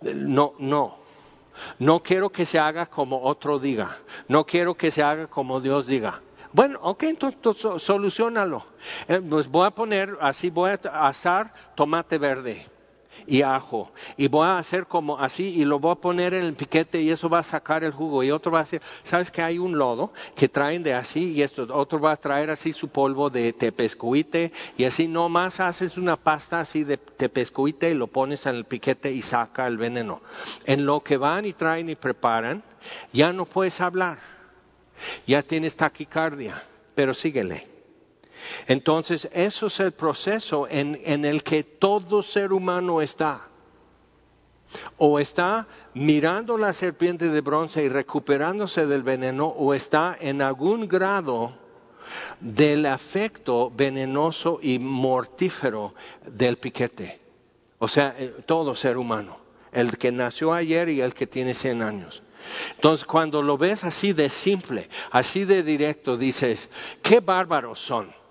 [0.01, 1.03] No, no.
[1.79, 3.99] No quiero que se haga como otro diga.
[4.29, 6.21] No quiero que se haga como Dios diga.
[6.53, 8.65] Bueno, ok, entonces solucionalo.
[9.09, 12.67] Eh, pues voy a poner, así voy a asar tomate verde
[13.27, 13.93] y ajo.
[14.17, 17.11] Y voy a hacer como así y lo voy a poner en el piquete y
[17.11, 18.23] eso va a sacar el jugo.
[18.23, 21.43] Y otro va a hacer, ¿sabes que hay un lodo que traen de así y
[21.43, 21.67] esto?
[21.71, 26.61] Otro va a traer así su polvo de tepescuite y así nomás haces una pasta
[26.61, 30.21] así de tepescuite y lo pones en el piquete y saca el veneno.
[30.65, 32.63] En lo que van y traen y preparan,
[33.13, 34.19] ya no puedes hablar.
[35.27, 36.63] Ya tienes taquicardia,
[36.95, 37.72] pero síguele.
[38.67, 43.49] Entonces, eso es el proceso en, el que todo ser humano está.
[44.97, 50.89] O está mirando la serpiente de bronce y recuperándose del veneno, o está en algún
[50.89, 51.55] grado
[52.41, 55.95] del afecto venenoso y mortífero
[56.27, 57.21] del piquete.
[57.79, 59.39] O sea, eh, todo ser humano,
[59.73, 62.23] el que nació ayer y el que tiene 100 años.
[62.77, 66.71] Entonces, cuando lo ves así de simple, así de directo, dices,
[67.03, 68.22] qué bárbaros son.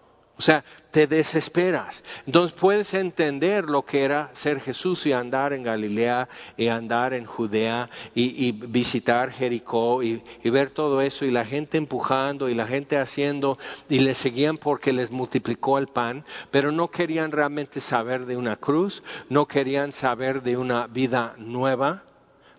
[0.41, 2.03] O sea, te desesperas.
[2.25, 7.25] Entonces puedes entender lo que era ser Jesús y andar en Galilea y andar en
[7.25, 12.65] Judea y, visitar Jericó y, y, ver todo eso y la gente empujando y la
[12.65, 18.25] gente haciendo y le seguían porque les multiplicó el pan, pero no querían realmente saber
[18.25, 22.01] de una cruz, no querían saber de una vida nueva.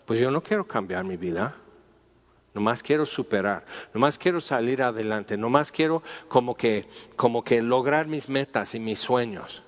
[0.07, 1.57] Pues yo no quiero cambiar mi vida
[2.55, 6.87] nomás quiero superar, nomás quiero salir adelante, nomás quiero como que,
[7.17, 9.63] como que lograr mis metas y mis sueños.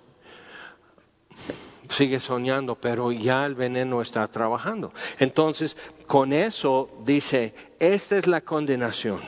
[1.89, 4.93] Sigue soñando, pero ya el veneno está trabajando.
[5.19, 9.21] Entonces, con eso dice, esta es la condenación.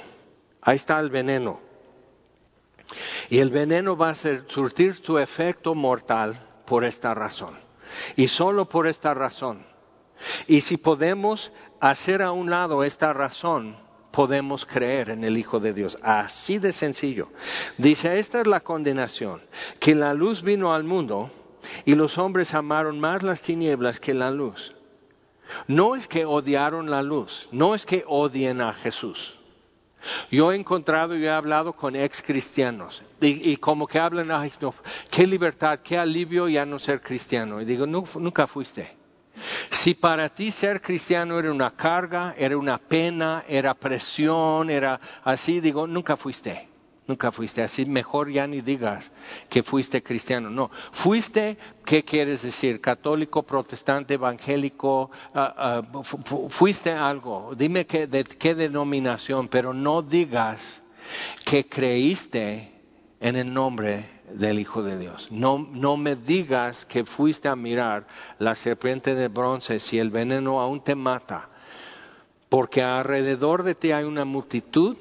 [0.63, 1.61] Ahí está el veneno.
[3.29, 7.55] Y el veneno va a surtir su efecto mortal por esta razón.
[8.17, 9.65] Y solo por esta razón.
[10.47, 13.77] Y si podemos hacer a un lado esta razón,
[14.11, 15.99] podemos creer en el Hijo de Dios.
[16.03, 17.29] Así de sencillo.
[17.77, 19.43] Dice, esta es la condenación,
[19.79, 21.31] que la luz vino al mundo
[21.85, 24.75] y los hombres amaron más las tinieblas que la luz.
[25.69, 29.39] No es que odiaron la luz, no es que odien a Jesús.
[30.31, 34.29] Yo he encontrado y he hablado con ex cristianos y, como que hablan,
[35.11, 37.61] qué libertad, qué alivio ya no ser cristiano.
[37.61, 38.97] Y digo, nunca fuiste.
[39.71, 45.61] Si para ti ser cristiano era una carga, era una pena, era presión, era así,
[45.61, 46.69] digo, nunca fuiste.
[47.07, 49.13] Nunca fuiste así, mejor ya ni digas
[49.49, 50.51] que fuiste cristiano.
[50.51, 52.81] No, fuiste, ¿qué quieres decir?
[52.81, 56.03] Católico, protestante, evangélico, ah, ah,
[56.49, 57.55] fuiste algo.
[57.57, 60.83] Dime de qué denominación, pero no digas
[61.45, 62.73] que creíste
[63.21, 65.29] en el nombre del Hijo de Dios.
[65.31, 68.07] No, no me digas que fuiste a mirar
[68.39, 71.49] la serpiente de bronce si el veneno aún te mata,
[72.49, 74.97] porque alrededor de ti hay una multitud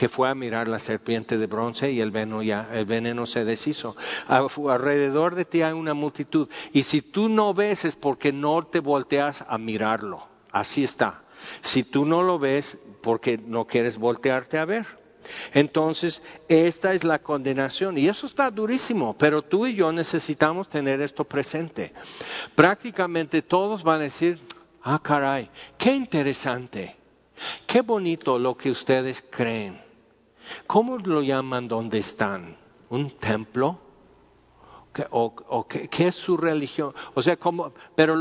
[0.00, 3.44] que fue a mirar la serpiente de bronce y el veneno ya, el veneno se
[3.44, 3.96] deshizo.
[4.28, 6.48] Alrededor de ti hay una multitud.
[6.72, 10.26] Y si tú no ves es porque no te volteas a mirarlo.
[10.52, 11.22] Así está.
[11.60, 14.99] Si tú no lo ves, porque no quieres voltearte a ver.
[15.52, 17.98] Entonces, esta es la condenación.
[17.98, 21.92] Y eso está durísimo, pero tú y yo necesitamos tener esto presente.
[22.54, 24.38] Prácticamente todos van a decir,
[24.82, 26.96] ah, caray, qué interesante,
[27.66, 29.80] qué bonito lo que ustedes creen.
[30.66, 32.56] ¿Cómo lo llaman donde están?
[32.88, 33.89] ¿Un templo?
[35.10, 36.92] O, qué, es su religión.
[37.14, 38.14] O sea, como, pero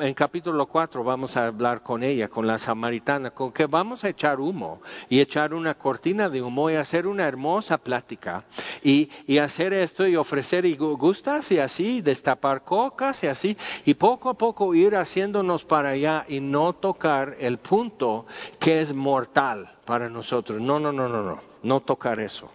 [0.00, 4.10] en capítulo 4 vamos a hablar con ella, con la samaritana, con que vamos a
[4.10, 8.44] echar humo y echar una cortina de humo y hacer una hermosa plática
[8.82, 13.94] y, y hacer esto y ofrecer y gustas y así, destapar cocas y así, y
[13.94, 18.26] poco a poco ir haciéndonos para allá y no tocar el punto
[18.58, 20.60] que es mortal para nosotros.
[20.60, 22.50] No, no, no, no, no, no tocar eso.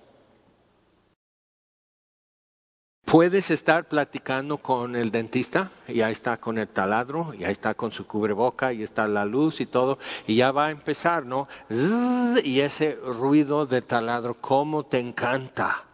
[3.11, 7.73] Puedes estar platicando con el dentista, y ahí está con el taladro, y ahí está
[7.73, 11.47] con su cubreboca, y está la luz y todo, y ya va a empezar, ¿no?
[12.43, 15.85] Y ese ruido de taladro, ¿cómo te encanta?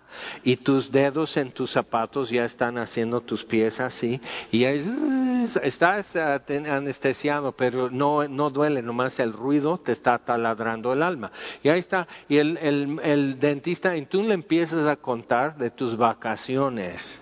[0.44, 4.64] Y tus dedos en tus zapatos ya están haciendo tus pies así y
[5.64, 11.32] estás anestesiado pero no, no duele, nomás el ruido te está taladrando el alma.
[11.64, 15.98] Y ahí está, y el, el, dentista, y tú le empiezas a contar de tus
[15.98, 17.20] vacaciones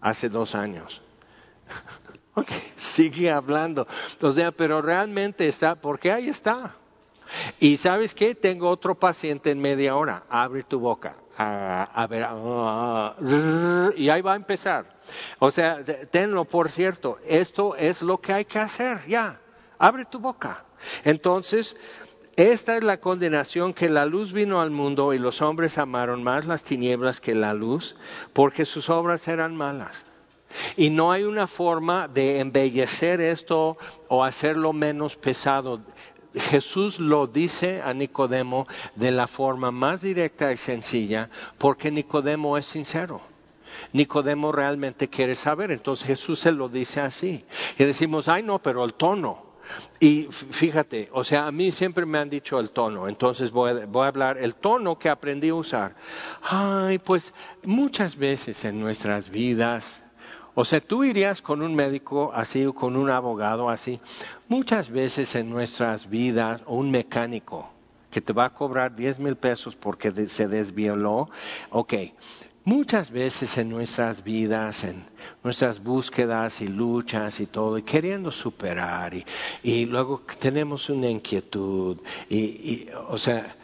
[0.00, 1.02] hace dos años.
[2.34, 3.86] ok, sigue hablando.
[4.20, 6.76] O pero realmente está, porque ahí está.
[7.60, 12.26] Y sabes qué, tengo otro paciente en media hora, abre tu boca a, ver,
[13.96, 14.86] y ahí va a empezar.
[15.38, 19.40] O sea, tenlo por cierto, esto es lo que hay que hacer, ya,
[19.78, 20.64] abre tu boca.
[21.04, 21.76] Entonces,
[22.36, 26.46] esta es la condenación que la luz vino al mundo y los hombres amaron más
[26.46, 27.96] las tinieblas que la luz,
[28.32, 30.04] porque sus obras eran malas.
[30.76, 35.80] Y no hay una forma de embellecer esto o hacerlo menos pesado.
[36.34, 42.66] Jesús lo dice a Nicodemo de la forma más directa y sencilla porque Nicodemo es
[42.66, 43.20] sincero.
[43.92, 47.44] Nicodemo realmente quiere saber, entonces Jesús se lo dice así.
[47.78, 49.52] Y decimos, ay no, pero el tono.
[50.00, 53.86] Y fíjate, o sea, a mí siempre me han dicho el tono, entonces voy a,
[53.86, 55.94] voy a hablar el tono que aprendí a usar.
[56.42, 60.01] Ay, pues muchas veces en nuestras vidas
[60.54, 64.00] o sea, tú irías con un médico así o con un abogado así.
[64.48, 67.70] Muchas veces en nuestras vidas, o un mecánico
[68.10, 71.30] que te va a cobrar 10 mil pesos porque se desvioló.
[71.70, 71.94] Ok,
[72.64, 75.04] muchas veces en nuestras vidas, en
[75.42, 79.14] nuestras búsquedas y luchas y todo, y queriendo superar,
[79.62, 83.56] y, luego tenemos una inquietud, y, y, o sea,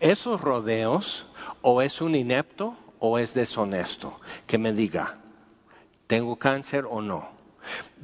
[0.00, 1.26] esos rodeos
[1.60, 4.18] o es un inepto o es deshonesto.
[4.46, 5.18] Que me diga,
[6.06, 7.28] ¿tengo cáncer o no?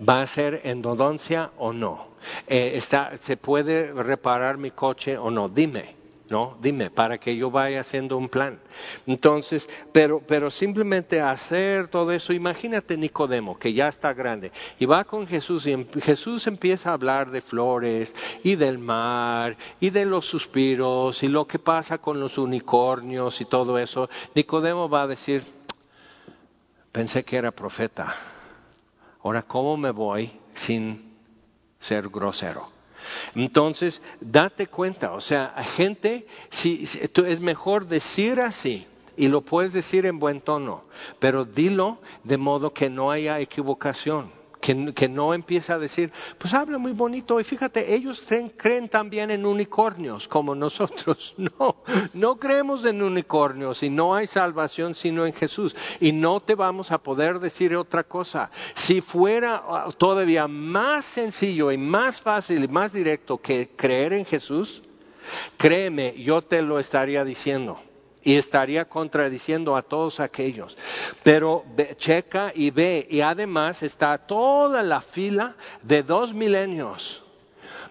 [0.09, 2.09] ¿Va a ser endodoncia o no?
[2.47, 5.49] Eh, está, ¿Se puede reparar mi coche o no?
[5.49, 6.03] Dime.
[6.33, 6.57] ¿no?
[6.63, 8.59] Dime, para que yo vaya haciendo un plan.
[9.07, 15.05] Entonces, pero, pero simplemente hacer todo eso, imagínate Nicodemo, que ya está grande, y va
[15.05, 20.07] con Jesús y em, Jesús empieza a hablar de flores y del mar y de
[20.07, 24.09] los suspiros y lo que pasa con los unicornios y todo eso.
[24.35, 25.43] Nicodemo va a decir,
[26.93, 28.15] pensé que era profeta,
[29.23, 31.17] ahora ¿cómo me voy sin
[31.81, 32.71] ser grosero?
[33.35, 38.87] Entonces, date cuenta, o sea, gente, si, es mejor decir así,
[39.17, 40.85] y lo puedes decir en buen tono,
[41.19, 46.79] pero dilo de modo que no haya equivocación que, no empieza a decir, pues habla
[46.79, 48.25] muy bonito y fíjate, ellos
[48.57, 51.35] creen, también en unicornios como nosotros.
[51.43, 51.77] No,
[52.15, 55.75] no creemos en unicornios y no hay salvación sino en Jesús.
[55.99, 58.51] Y no te vamos a poder decir otra cosa.
[58.75, 64.25] Si fuera ah, todavía más sencillo y más fácil y más directo que creer en
[64.25, 64.83] Jesús,
[65.57, 67.81] créeme, yo te lo estaría diciendo
[68.23, 70.77] y estaría contradiciendo a todos aquellos.
[71.23, 71.65] Pero
[71.97, 77.23] checa y ve, y además está toda la fila de dos milenios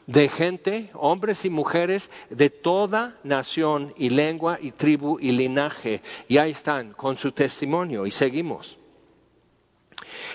[0.07, 6.01] de gente, hombres y mujeres de toda nación y lengua y tribu y linaje.
[6.27, 8.80] Y ahí están con su testimonio y seguimos.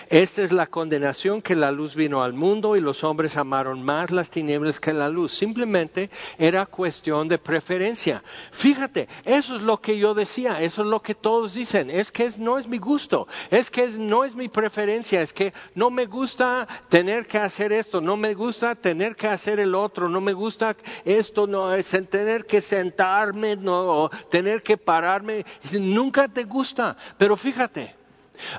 [0.09, 4.11] Esta es la condenación que la luz vino al mundo y los hombres amaron más
[4.11, 5.33] las tinieblas que la luz.
[5.33, 8.23] Simplemente era cuestión de preferencia.
[8.51, 11.89] Fíjate, eso es lo que yo decía, eso es lo que todos dicen.
[11.89, 15.89] Es que no es mi gusto, es que no es mi preferencia, es que no
[15.89, 20.21] me gusta tener que hacer esto, no me gusta tener que hacer el otro, no
[20.21, 20.75] me gusta
[21.05, 25.45] esto, no es tener que sentarme, no tener que pararme.
[25.79, 27.96] Nunca te gusta, pero fíjate,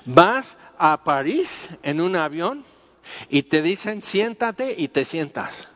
[0.05, 2.65] Vas a París en un avión
[3.29, 5.69] y te dicen siéntate y te sientas.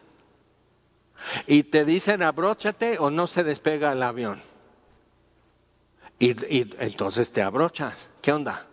[1.46, 4.42] Y te dicen abróchate o no se despega el avión.
[6.18, 6.30] Y,
[6.82, 8.10] entonces te abrochas.
[8.20, 8.66] ¿Qué onda?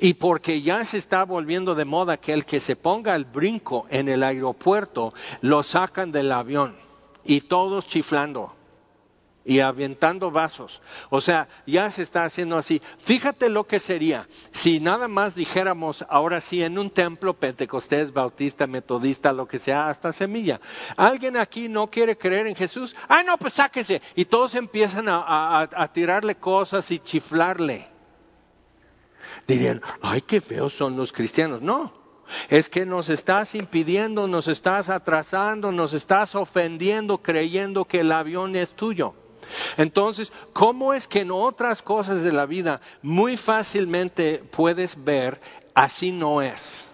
[0.00, 3.86] Y porque ya se está volviendo de moda que el que se ponga el brinco
[3.90, 6.74] en el aeropuerto lo sacan del avión
[7.24, 8.54] y todos chiflando
[9.44, 10.80] y avientando vasos.
[11.10, 12.80] O sea, ya se está haciendo así.
[12.98, 18.66] Fíjate lo que sería si nada más dijéramos ahora sí en un templo pentecostés, bautista,
[18.66, 20.60] metodista, lo que sea, hasta semilla.
[20.96, 22.94] ¿Alguien aquí no quiere creer en Jesús?
[23.08, 24.02] Ah, no, pues sáquese.
[24.14, 27.88] Y todos empiezan a, a tirarle cosas y chiflarle.
[29.46, 31.62] Dirían, ay, qué feos son los cristianos.
[31.62, 31.92] No,
[32.48, 38.56] es que nos estás impidiendo, nos estás atrasando, nos estás ofendiendo creyendo que el avión
[38.56, 39.14] es tuyo.
[39.76, 45.40] Entonces, ¿cómo es que en otras cosas de la vida muy fácilmente puedes ver
[45.74, 46.84] así no es?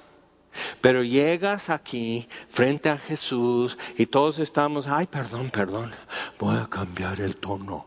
[0.81, 5.93] Pero llegas aquí frente a Jesús y todos estamos, ay, perdón, perdón,
[6.39, 7.87] voy a cambiar el tono.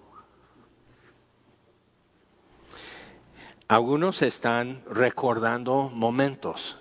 [3.68, 6.78] Algunos están recordando momentos,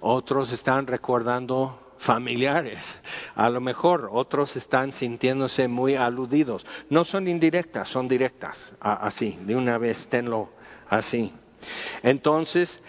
[0.00, 3.00] otros están recordando familiares.
[3.34, 6.66] A lo mejor otros están sintiéndose muy aludidos.
[6.90, 8.74] No son indirectas, son directas.
[8.78, 10.50] Así, de una vez, tenlo
[10.90, 11.32] así.
[12.02, 12.82] Entonces,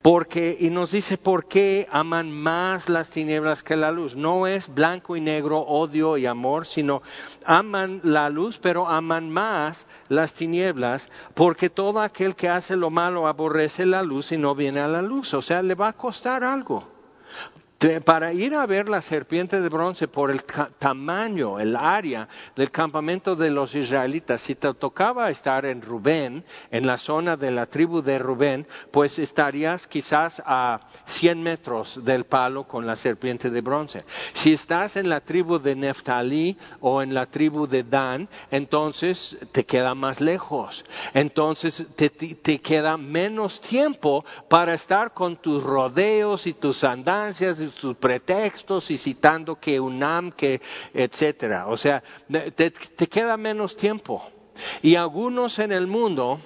[0.00, 4.16] porque, y nos dice por qué aman más las tinieblas que la luz.
[4.16, 7.02] No es blanco y negro, odio y amor, sino
[7.44, 13.26] aman la luz, pero aman más las tinieblas, porque todo aquel que hace lo malo
[13.26, 15.34] aborrece la luz y no viene a la luz.
[15.34, 16.95] O sea, le va a costar algo
[18.04, 23.36] para ir a ver la serpiente de bronce por el tamaño, el área del campamento
[23.36, 28.02] de los israelitas, si te tocaba estar en Rubén, en la zona de la tribu
[28.02, 34.04] de Rubén, pues estarías quizás a 100 metros del palo con la serpiente de bronce.
[34.34, 39.64] Si estás en la tribu de Neftalí o en la tribu de Dan, entonces te
[39.64, 40.84] queda más lejos.
[41.14, 47.96] Entonces te, te queda menos tiempo para estar con tus rodeos y tus andancias sus
[47.96, 50.60] pretextos y citando que UNAM, que
[50.94, 51.66] etcétera.
[51.68, 54.24] O sea, te, te queda menos tiempo.
[54.82, 56.40] Y algunos en el mundo,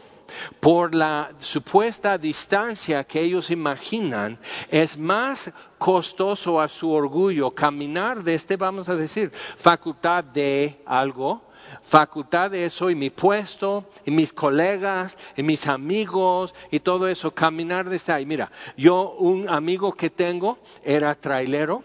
[0.61, 8.35] por la supuesta distancia que ellos imaginan, es más costoso a su orgullo caminar de
[8.35, 11.43] este, vamos a decir, facultad de algo,
[11.83, 17.35] facultad de eso y mi puesto y mis colegas y mis amigos y todo eso,
[17.35, 18.27] caminar desde ahí.
[18.27, 21.83] Mira, yo un amigo que tengo era trailero,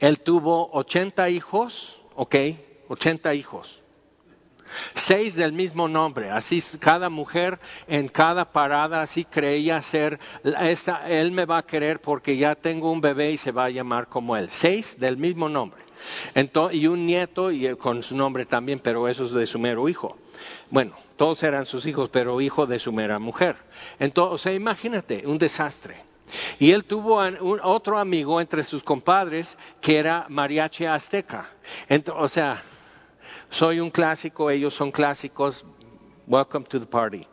[0.00, 2.36] él tuvo 80 hijos, ok,
[2.88, 3.82] 80 hijos.
[4.94, 7.58] Seis del mismo nombre, así cada mujer
[7.88, 10.18] en cada parada así creía ser,
[11.06, 14.08] él me va a querer porque ya tengo un bebé y se va a llamar
[14.08, 14.48] como él.
[14.50, 15.82] Seis del mismo nombre.
[16.72, 19.88] Y un nieto y eh, con su nombre también, pero eso es de su mero
[19.88, 20.16] hijo.
[20.70, 23.56] Bueno, todos eran sus hijos, pero hijo de su mera mujer.
[23.98, 25.96] Entonces, o sea, imagínate, un desastre.
[26.58, 27.20] Y él tuvo
[27.62, 31.50] otro amigo entre sus compadres que era mariachi azteca.
[32.14, 32.62] o sea,
[33.50, 35.64] soy un clásico, ellos son clásicos.
[36.26, 37.26] Welcome to the party.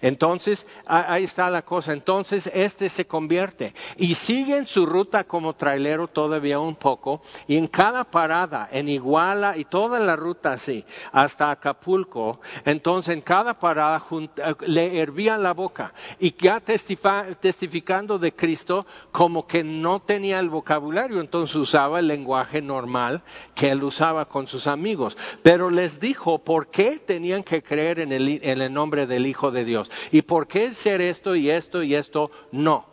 [0.00, 1.92] Entonces, ahí está la cosa.
[1.92, 7.56] Entonces, este se convierte y sigue en su ruta como trailero todavía un poco y
[7.56, 13.58] en cada parada, en Iguala y toda la ruta así, hasta Acapulco, entonces en cada
[13.58, 20.40] parada eh, le hervía la boca y ya testificando de Cristo como que no tenía
[20.40, 23.22] el vocabulario, entonces usaba el lenguaje normal
[23.54, 25.16] que él usaba con sus amigos.
[25.42, 29.55] Pero les dijo por qué tenían que creer en el, en nombre del Hijo de
[29.64, 29.90] Dios.
[30.10, 32.86] ¿Y por qué ser esto y esto y esto no?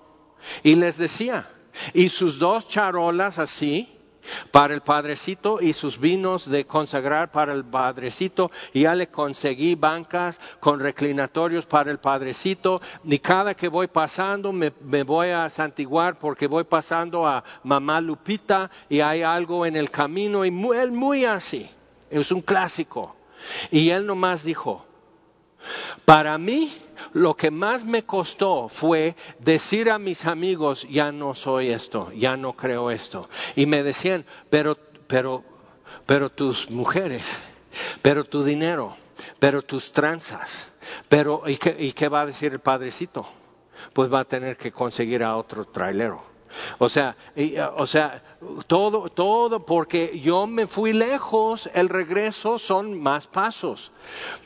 [0.63, 1.49] Y les decía,
[1.93, 3.93] y sus dos charolas así,
[4.51, 9.75] para el padrecito y sus vinos de consagrar para el padrecito y ya le conseguí
[9.75, 14.71] bancas con reclinatorios para el padrecito y cada que voy pasando me,
[15.03, 20.45] voy a santiguar porque voy pasando a mamá Lupita y hay algo en el camino
[20.45, 21.69] y muy, él muy así,
[22.09, 23.15] es un clásico.
[23.71, 24.85] Y él nomás dijo,
[26.05, 26.73] para mí,
[27.13, 32.37] lo que más me costó fue decir a mis amigos, ya no soy esto, ya
[32.37, 33.29] no creo esto.
[33.55, 35.43] Y me decían, pero, pero,
[36.05, 37.39] pero tus mujeres,
[38.01, 38.95] pero tu dinero,
[39.39, 40.69] pero tus tranzas,
[41.09, 43.27] pero, ¿y qué, y va a decir el padrecito?
[43.93, 46.23] Pues va a tener que conseguir a otro trailero.
[46.77, 47.15] O sea,
[47.77, 48.32] o sea,
[48.67, 53.91] todo, todo, porque yo me fui lejos, el regreso son más pasos.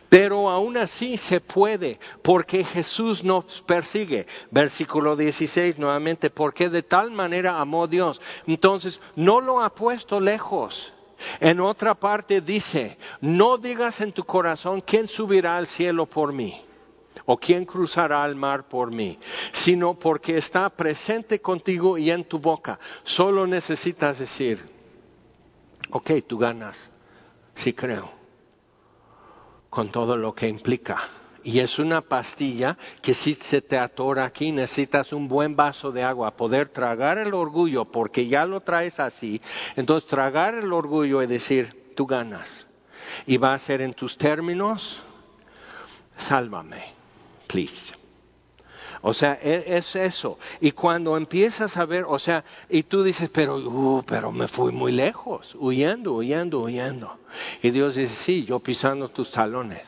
[0.10, 4.26] Pero aún así se puede, porque Jesús nos persigue.
[4.52, 8.22] Versículo 16 nuevamente, porque de tal manera amó Dios.
[8.46, 10.94] Entonces, no lo ha puesto lejos.
[11.40, 16.67] En otra parte dice, no digas en tu corazón, ¿quién subirá al cielo por mí?
[17.26, 19.20] ¿O quién cruzará el mar por mí?
[19.52, 22.80] Sino porque está presente contigo y en tu boca.
[23.04, 24.64] Solo necesitas decir,
[25.92, 26.90] ok, tú ganas,
[27.56, 28.18] sí creo
[29.70, 30.98] con todo lo que implica.
[31.44, 36.04] Y es una pastilla que si se te atora aquí necesitas un buen vaso de
[36.04, 39.42] agua, poder tragar el orgullo porque ya lo traes así.
[39.76, 42.66] Entonces tragar el orgullo y decir, tú ganas.
[43.26, 45.04] Y va a ser en tus términos,
[46.18, 46.84] sálvame,
[47.48, 47.94] please.
[49.02, 50.38] O sea, e, es eso.
[50.60, 54.72] Y cuando empiezas a ver, o sea, y tú dices, pero, uh, pero me fui
[54.72, 57.18] muy lejos, huyendo, huyendo, huyendo.
[57.62, 59.84] Y Dios dice, sí, yo pisando tus talones.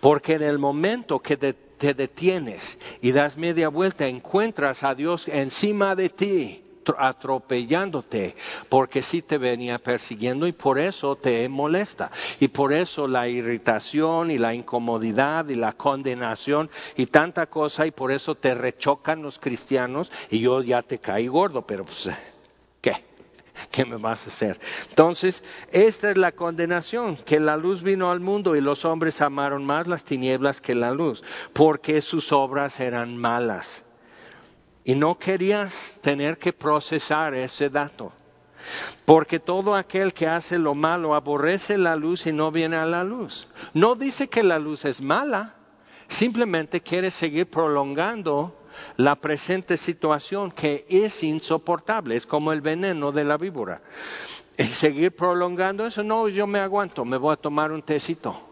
[0.00, 5.94] Porque en el momento que te detienes y das media vuelta, encuentras a Dios encima
[5.94, 6.67] de ti
[6.98, 8.36] atropellándote,
[8.68, 12.10] porque sí te venía persiguiendo y por eso te molesta.
[12.40, 17.90] Y por eso la irritación y la incomodidad y la condenación y tanta cosa y
[17.90, 22.08] por eso te rechocan los cristianos y yo ya te caí gordo, pero pues,
[22.80, 22.92] ¿qué?
[23.70, 24.60] ¿Qué me vas a hacer?
[24.88, 29.64] Entonces, esta es la condenación, que la luz vino al mundo y los hombres amaron
[29.64, 31.22] más las tinieblas que la luz,
[31.52, 33.84] porque sus obras eran malas.
[34.88, 38.10] Y no querías tener que procesar ese dato.
[39.04, 43.04] Porque todo aquel que hace lo malo aborrece la luz y no viene a la
[43.04, 43.48] luz.
[43.74, 45.56] No dice que la luz es mala,
[46.08, 48.56] simplemente quiere seguir prolongando
[48.96, 53.82] la presente situación que es insoportable, es como el veneno de la víbora.
[54.56, 58.47] Y seguir prolongando eso, no, yo me aguanto, me voy a tomar un tecito.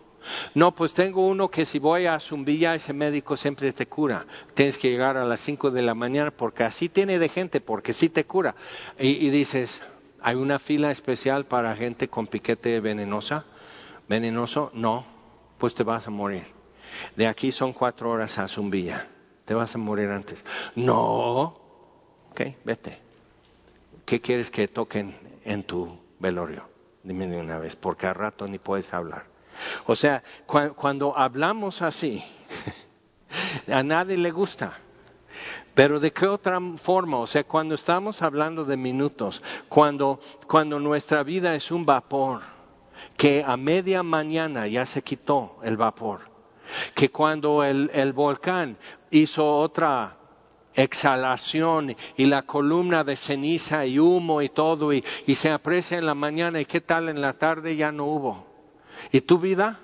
[0.54, 4.26] No, pues tengo uno que si voy a Zumbilla, ese médico siempre te cura.
[4.54, 7.92] Tienes que llegar a las 5 de la mañana porque así tiene de gente, porque
[7.92, 8.54] sí te cura.
[8.98, 9.82] Y, dices,
[10.20, 13.44] ¿hay una fila especial para gente con piquete venenosa?
[14.08, 14.70] ¿Venenoso?
[14.74, 15.04] No,
[15.58, 16.46] pues te vas a morir.
[17.16, 19.08] De aquí son cuatro horas a Zumbilla.
[19.44, 20.44] Te vas a morir antes.
[20.74, 21.60] No.
[22.30, 22.98] Ok, vete.
[24.04, 25.14] ¿Qué quieres que toquen
[25.44, 26.68] en tu velorio?
[27.02, 29.35] Dime de una vez, porque a rato ni puedes hablar.
[29.86, 32.24] O sea, cuando hablamos así,
[33.72, 34.72] a nadie le gusta.
[35.74, 41.22] Pero de qué otra forma, o sea, cuando estamos hablando de minutos, cuando, cuando nuestra
[41.22, 42.40] vida es un vapor,
[43.16, 46.20] que a media mañana ya se quitó el vapor,
[46.94, 48.78] que cuando el, el volcán
[49.10, 50.16] hizo otra
[50.74, 56.06] exhalación y la columna de ceniza y humo y todo y, y se aprecia en
[56.06, 58.45] la mañana y qué tal en la tarde ya no hubo.
[59.12, 59.78] ¿Y tu vida?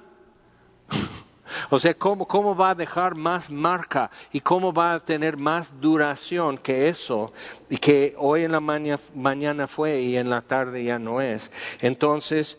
[1.70, 5.80] O sea, ¿cómo, cómo va a dejar más marca y cómo va a tener más
[5.80, 7.32] duración que eso
[7.68, 11.50] y que hoy en la mañana fue y en la tarde ya no es.
[11.80, 12.58] Entonces,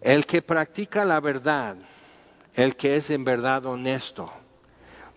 [0.00, 1.76] el que practica la verdad,
[2.54, 4.32] el que es en verdad honesto,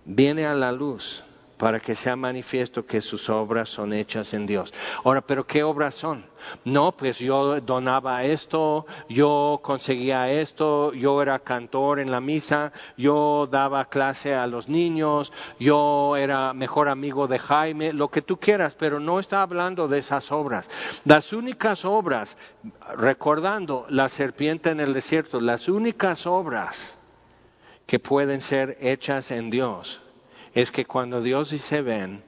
[0.06, 1.24] viene a la luz
[1.58, 4.74] para que sea manifiesto que sus obras son hechas en Dios.
[5.04, 6.26] Ahora, ¿pero qué obras son?
[6.64, 13.48] No, pues yo donaba esto, yo conseguía esto, yo era cantor en la misa, yo
[13.50, 18.76] daba clase a los niños, yo era mejor amigo de Jaime, lo que tú quieras,
[18.76, 20.70] pero no está hablando de esas obras.
[21.06, 22.38] Las únicas obras,
[22.96, 26.98] recordando la serpiente en el desierto, las únicas obras
[27.88, 30.02] que pueden ser hechas en Dios
[30.58, 32.24] es que cuando Dios dice ven,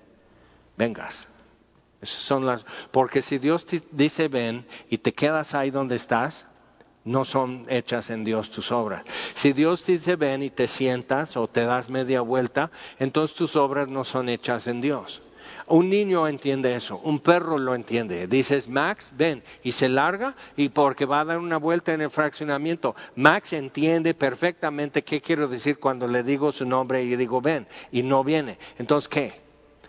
[0.77, 1.27] vengas.
[2.03, 6.45] Son las, porque si Dios te dice ven y te quedas ahí donde estás,
[7.03, 9.03] no son hechas en Dios tus obras.
[9.33, 12.69] Si Dios dice ven y te sientas o te das media vuelta,
[12.99, 15.23] entonces tus obras no son hechas en Dios.
[15.69, 18.25] Un niño entiende eso, un perro lo entiende.
[18.25, 22.09] Dices, Max, ven, y se larga y porque va a dar una vuelta en el
[22.09, 22.95] fraccionamiento.
[23.15, 28.01] Max entiende perfectamente qué quiero decir cuando le digo su nombre y digo, ven, y
[28.01, 28.57] no viene.
[28.79, 29.41] Entonces, ¿qué?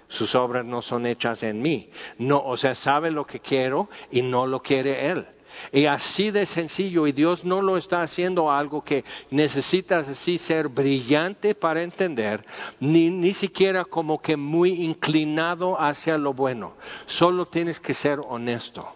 [0.07, 1.89] Sus obras no son hechas en mí.
[2.19, 5.27] No, o sea, sabe lo que quiero y no lo quiere él.
[5.73, 10.69] Y así de sencillo, y Dios no lo está haciendo algo que necesitas así ser
[10.69, 12.45] brillante para entender,
[12.79, 16.75] ni, ni siquiera como que muy inclinado hacia lo bueno.
[17.07, 18.89] Solo tienes que ser honesto.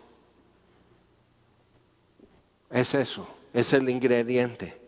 [2.70, 4.83] Es eso, es el ingrediente.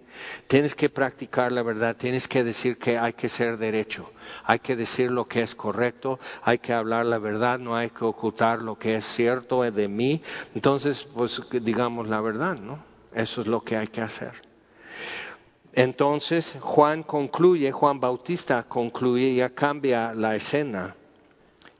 [0.49, 4.13] Tienes que practicar la verdad, tienes que decir que hay que ser derecho,
[4.45, 8.05] hay que decir lo que es correcto, hay que hablar la verdad, no hay que
[8.05, 10.23] ocultar lo que es cierto de mí.
[10.55, 12.79] Entonces, pues digamos la verdad, ¿no?
[13.13, 14.33] Eso es lo que hay que hacer.
[15.73, 20.95] Entonces, Juan concluye, Juan Bautista concluye, ya cambia la escena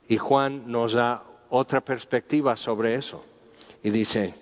[0.07, 3.23] y Juan nos da otra perspectiva sobre eso.
[3.81, 4.35] Y dice,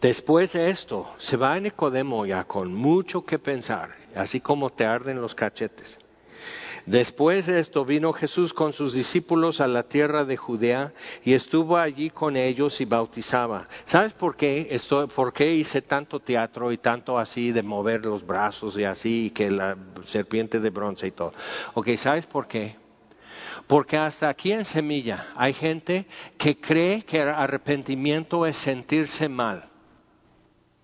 [0.00, 4.84] Después de esto, se va a Nicodemo ya con mucho que pensar, así como te
[4.84, 5.98] arden los cachetes.
[6.86, 10.92] Después de esto vino Jesús con sus discípulos a la tierra de Judea
[11.24, 13.66] y estuvo allí con ellos y bautizaba.
[13.84, 14.68] ¿Sabes por qué?
[14.70, 19.26] Esto, ¿Por qué hice tanto teatro y tanto así de mover los brazos y así
[19.26, 21.32] y que la serpiente de bronce y todo?
[21.74, 22.76] Ok, ¿sabes por qué?
[23.66, 26.06] Porque hasta aquí en Semilla hay gente
[26.38, 29.68] que cree que el arrepentimiento es sentirse mal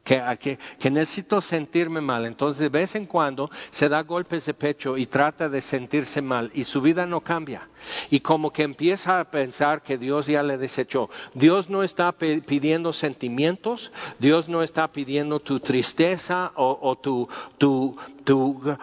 [0.05, 2.26] que, que, necesito sentirme mal.
[2.26, 6.51] Entonces de vez en cuando se da golpes de pecho y trata de sentirse mal
[6.55, 7.68] y su vida no cambia.
[8.11, 11.11] Y como que empieza a pensar que Dios ya le desechó.
[11.35, 17.97] Dios no está pidiendo sentimientos, Dios no está pidiendo tu tristeza o, tu,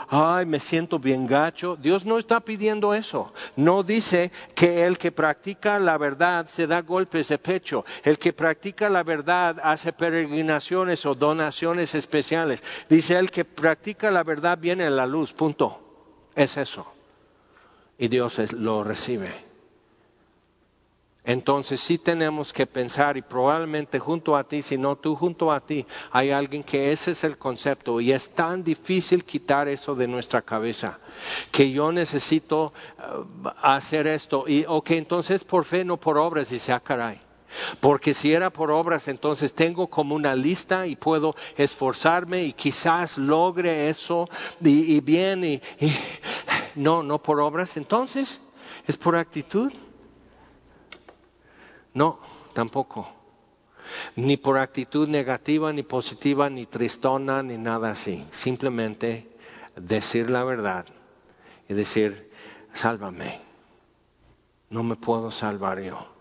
[0.09, 1.75] ay, me siento bien gacho.
[1.75, 3.33] Dios no está pidiendo eso.
[3.55, 7.85] No dice que el que practica la verdad se da golpes de pecho.
[8.03, 12.63] El que practica la verdad hace peregrinaciones o donaciones especiales.
[12.89, 15.33] Dice el que practica la verdad viene a la luz.
[15.33, 15.79] Punto.
[16.35, 16.98] Es eso.
[17.99, 19.49] Y Dios lo recibe.
[21.29, 25.59] Entonces sí tenemos que pensar y probablemente junto a ti, si no tú junto a
[25.59, 30.07] ti, hay alguien que ese es el concepto y es tan difícil quitar eso de
[30.07, 30.97] nuestra cabeza,
[31.51, 36.57] que yo necesito uh, hacer esto y ok, entonces por fe no por obras y
[36.57, 37.19] se ah, caray.
[37.79, 43.17] Porque si era por obras, entonces tengo como una lista y puedo esforzarme y quizás
[43.17, 44.29] logre eso
[44.61, 45.61] y, bien y
[46.75, 48.39] no, no por obras, entonces
[48.87, 49.71] es por actitud.
[51.93, 52.19] No,
[52.53, 53.09] tampoco.
[54.15, 58.25] Ni por actitud negativa, ni positiva, ni tristona, ni nada así.
[58.31, 59.27] Simplemente
[59.75, 60.85] decir la verdad
[61.67, 62.31] y decir,
[62.73, 63.41] sálvame.
[64.69, 66.18] No me puedo salvar yo.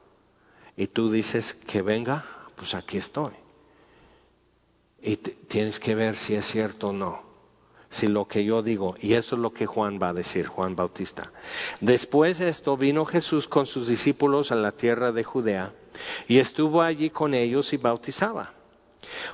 [0.78, 2.24] Y tú dices que venga,
[2.56, 3.32] pues aquí estoy.
[5.02, 7.28] Y tienes que ver si es cierto o no
[7.90, 10.76] si lo que yo digo, y eso es lo que Juan va a decir, Juan
[10.76, 11.32] Bautista.
[11.80, 15.72] Después de esto vino Jesús con sus discípulos a la tierra de Judea
[16.26, 18.52] y estuvo allí con ellos y bautizaba.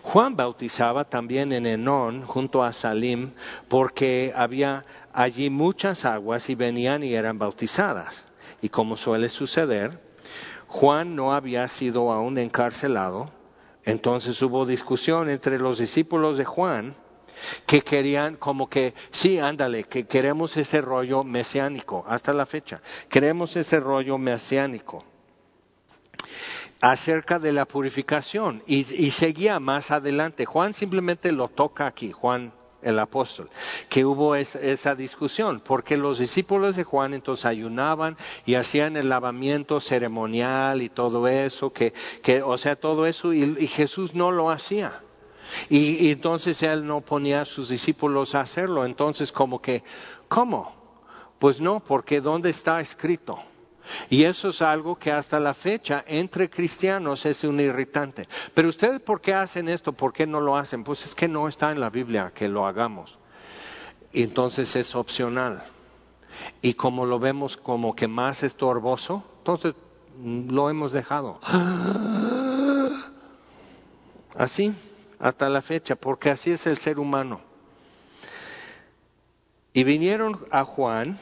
[0.03, 3.33] Juan bautizaba también en Enón junto a Salim
[3.69, 8.25] porque había allí muchas aguas y venían y eran bautizadas.
[8.63, 9.99] Y como suele suceder,
[10.75, 13.31] Juan no había sido aún encarcelado,
[13.85, 16.97] entonces hubo discusión entre los discípulos de Juan
[17.65, 23.55] que querían como que, sí, ándale, que queremos ese rollo mesiánico, hasta la fecha, queremos
[23.55, 25.05] ese rollo mesiánico
[26.81, 30.45] acerca de la purificación y, seguía más adelante.
[30.45, 32.53] Juan simplemente lo toca aquí, Juan
[32.85, 33.51] el apóstol,
[33.89, 38.17] que hubo esa discusión, porque los discípulos de Juan entonces ayunaban
[38.47, 43.67] y hacían el lavamiento ceremonial y todo eso, que, que o sea, todo eso, y,
[43.67, 45.01] Jesús no lo hacía.
[45.69, 48.85] Y, y, entonces él no ponía a sus discípulos a hacerlo.
[48.87, 49.83] Entonces, como que,
[50.29, 50.75] ¿cómo?
[51.39, 53.39] Pues no, porque ¿dónde está escrito?
[54.11, 58.29] Y eso es algo que hasta la fecha entre cristianos es un irritante.
[58.55, 59.93] Pero ustedes, ¿por qué hacen esto?
[59.93, 60.85] ¿Por qué no lo hacen?
[60.85, 63.19] Pues es que no está en la Biblia que lo hagamos.
[64.13, 65.65] Entonces es opcional.
[66.63, 69.75] Y como lo vemos como que más estorboso, entonces
[70.23, 71.41] lo hemos dejado.
[74.37, 74.75] Así,
[75.19, 77.41] hasta la fecha, porque así es el ser humano.
[79.73, 81.19] Y vinieron a Juan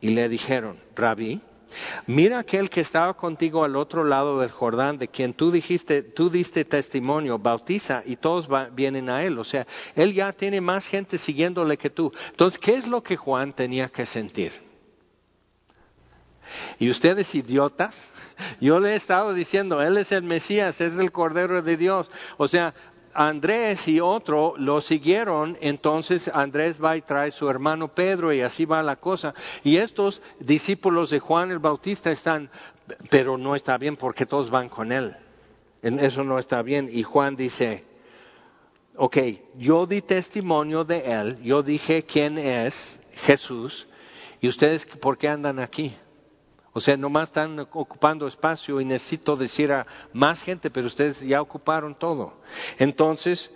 [0.00, 1.40] y le dijeron, Rabí,
[2.06, 6.30] Mira aquel que estaba contigo al otro lado del Jordán, de quien tú dijiste, tú
[6.30, 9.38] diste testimonio, bautiza y todos vienen a él.
[9.38, 12.12] O sea, él ya tiene más gente siguiéndole que tú.
[12.30, 14.52] Entonces, ¿qué es lo que Juan tenía que sentir?
[16.78, 18.10] Y ustedes idiotas,
[18.60, 22.10] yo le he estado diciendo, Él es el Mesías, es el Cordero de Dios.
[22.36, 22.74] O sea,
[23.14, 28.64] Andrés y otro lo siguieron, entonces Andrés va y trae su hermano Pedro y así
[28.64, 29.34] va la cosa.
[29.62, 32.50] Y estos discípulos de Juan el Bautista están,
[33.10, 35.16] pero no está bien porque todos van con él.
[35.82, 36.88] Eso no está bien.
[36.90, 37.84] Y Juan dice,
[38.96, 39.18] ok,
[39.56, 43.88] yo di testimonio de él, yo dije quién es Jesús,
[44.40, 45.94] y ustedes, ¿por qué andan aquí?
[46.74, 51.40] O sea, nomás están ocupando espacio y necesito decir a más gente, pero ustedes ya
[51.40, 52.34] ocuparon todo.
[52.78, 53.52] Entonces,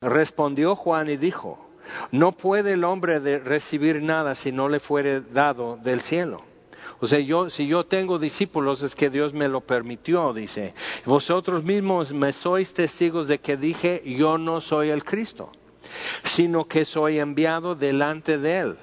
[0.00, 1.58] respondió Juan y dijo,
[2.12, 6.44] no puede el hombre recibir nada si no le fuere dado del cielo.
[7.00, 10.74] O sea, yo, si yo tengo discípulos es que Dios me lo permitió, dice.
[11.04, 15.50] Vosotros mismos me sois testigos de que dije, yo no soy el Cristo,
[16.22, 18.76] sino que soy enviado delante de él.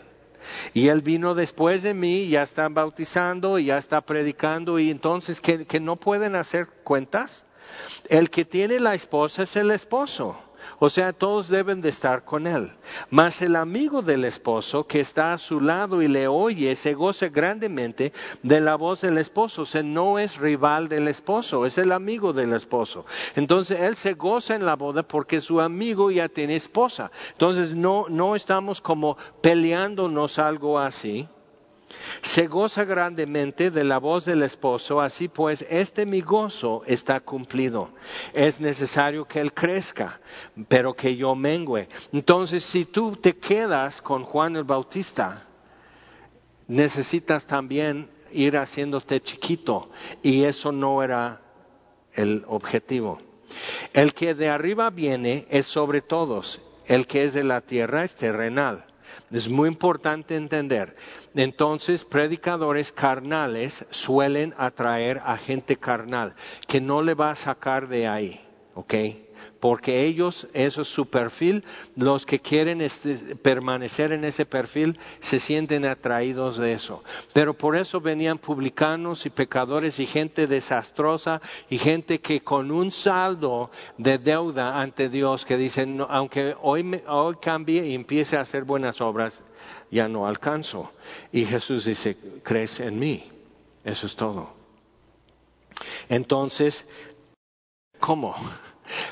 [0.73, 5.65] Y él vino después de mí, ya está bautizando, ya está predicando, y entonces, ¿que,
[5.65, 7.45] que no pueden hacer cuentas?
[8.07, 10.37] El que tiene la esposa es el esposo.
[10.79, 12.71] O sea, todos deben de estar con él.
[13.09, 17.27] Mas el amigo del esposo que está a su lado y le oye se goza
[17.27, 18.13] grandemente
[18.43, 19.63] de la voz del esposo.
[19.63, 23.05] O sea, no es rival del esposo, es el amigo del esposo.
[23.35, 27.11] Entonces él se goza en la boda porque su amigo ya tiene esposa.
[27.31, 31.27] Entonces no, no estamos como peleándonos algo así
[32.21, 37.89] se goza grandemente de la voz del esposo, así pues este mi gozo está cumplido.
[38.33, 40.19] Es necesario que él crezca,
[40.67, 41.87] pero que yo mengüe.
[42.11, 45.45] Entonces, si tú te quedas con Juan el Bautista,
[46.67, 49.89] necesitas también ir haciéndote chiquito,
[50.21, 51.41] y eso no era
[52.13, 53.19] el objetivo.
[53.93, 58.15] El que de arriba viene es sobre todos, el que es de la tierra es
[58.15, 58.85] terrenal.
[59.31, 60.95] Es muy importante entender.
[61.35, 66.33] Entonces, predicadores carnales suelen atraer a gente carnal
[66.67, 68.41] que no le va a sacar de ahí,
[68.73, 68.93] ¿ok?
[69.59, 71.63] Porque ellos, eso es su perfil,
[71.95, 77.03] los que quieren este, permanecer en ese perfil se sienten atraídos de eso.
[77.33, 82.91] Pero por eso venían publicanos y pecadores y gente desastrosa y gente que con un
[82.91, 88.63] saldo de deuda ante Dios que dicen, aunque hoy, hoy cambie y empiece a hacer
[88.63, 89.43] buenas obras,
[89.91, 90.91] ya no alcanzo.
[91.31, 93.29] Y Jesús dice, crees en mí.
[93.83, 94.53] Eso es todo.
[96.09, 96.85] Entonces,
[97.99, 98.35] ¿cómo?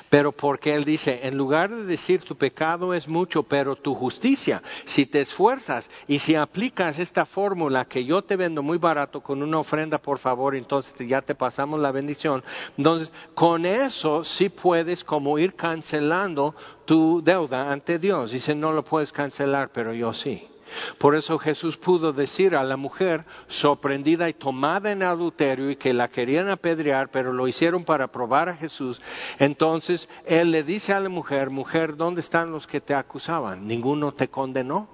[0.09, 4.61] Pero porque Él dice, en lugar de decir tu pecado es mucho, pero tu justicia,
[4.85, 9.43] si te esfuerzas y si aplicas esta fórmula que yo te vendo muy barato con
[9.43, 12.43] una ofrenda, por favor, entonces ya te pasamos la bendición.
[12.77, 16.55] Entonces, con eso sí puedes como ir cancelando
[16.85, 18.31] tu deuda ante Dios.
[18.31, 20.47] Dice, no lo puedes cancelar, pero yo sí.
[20.97, 25.93] Por eso Jesús pudo decir a la mujer sorprendida y tomada en adulterio y que
[25.93, 29.01] la querían apedrear, pero lo hicieron para probar a Jesús.
[29.39, 33.67] Entonces Él le dice a la mujer, mujer, ¿dónde están los que te acusaban?
[33.67, 34.87] ¿Ninguno te condenó?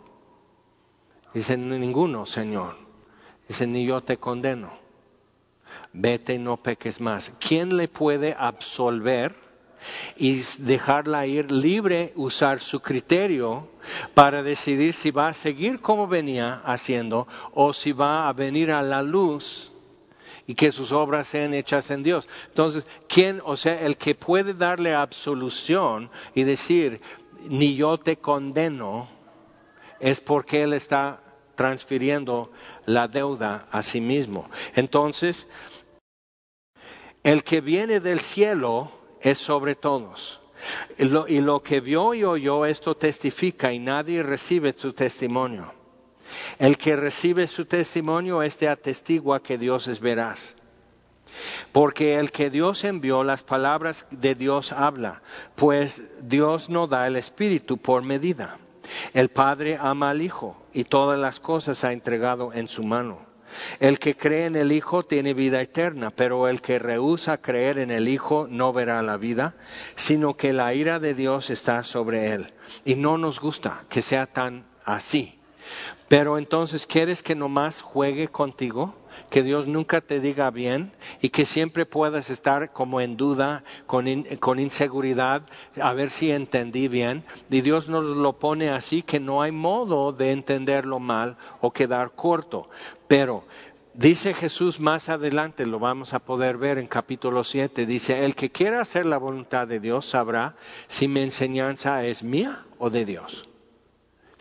[1.34, 2.76] Dice, ninguno, Señor.
[3.48, 4.72] Dice, ni yo te condeno.
[5.92, 7.34] Vete y no peques más.
[7.40, 9.36] ¿Quién le puede absolver?
[10.18, 13.68] Y dejarla ir libre, usar su criterio
[14.14, 18.82] para decidir si va a seguir como venía haciendo o si va a venir a
[18.82, 19.72] la luz
[20.46, 22.28] y que sus obras sean hechas en Dios.
[22.48, 27.02] Entonces, ¿quién, o sea, el que puede darle absolución y decir,
[27.48, 29.08] ni yo te condeno,
[30.00, 31.22] es porque Él está
[31.56, 32.52] transfiriendo
[32.86, 34.50] la deuda a sí mismo.
[34.76, 35.48] Entonces,
[37.24, 38.92] el que viene del cielo,
[39.24, 40.40] es sobre todos.
[40.98, 45.74] Y lo, que vio y oyó esto testifica y nadie recibe su testimonio.
[46.60, 50.56] El que recibe su testimonio, este atestigua que Dios es veraz.
[51.72, 55.24] Porque el que Dios envió, las palabras de Dios habla,
[55.56, 58.58] pues Dios no da el Espíritu por medida.
[59.14, 63.33] El Padre ama al Hijo y todas las cosas ha entregado en su mano.
[63.80, 67.92] El que cree en el Hijo tiene vida eterna, pero el que rehúsa creer en
[67.92, 69.56] el Hijo no verá la vida,
[69.96, 72.54] sino que la ira de Dios está sobre él.
[72.86, 75.40] Y no nos gusta que sea tan así.
[76.08, 78.96] Pero entonces, ¿quieres que nomás juegue contigo?
[79.30, 80.92] Que Dios nunca te diga bien
[81.22, 84.06] y que siempre puedas estar como en duda, con,
[84.40, 85.44] con, inseguridad,
[85.82, 87.24] a ver si entendí bien.
[87.50, 92.12] Y Dios nos lo pone así que no hay modo de entenderlo mal o quedar
[92.16, 92.70] corto.
[93.08, 93.46] Pero
[93.96, 98.50] Dice Jesús más adelante, lo vamos a poder ver en capítulo 7, dice, el que
[98.50, 100.56] quiera hacer la voluntad de Dios sabrá
[100.88, 103.53] si mi enseñanza es mía o de Dios.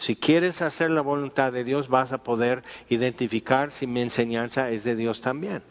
[0.03, 4.83] Si quieres hacer la voluntad de Dios, vas a poder identificar si mi enseñanza es
[4.83, 5.63] de Dios también.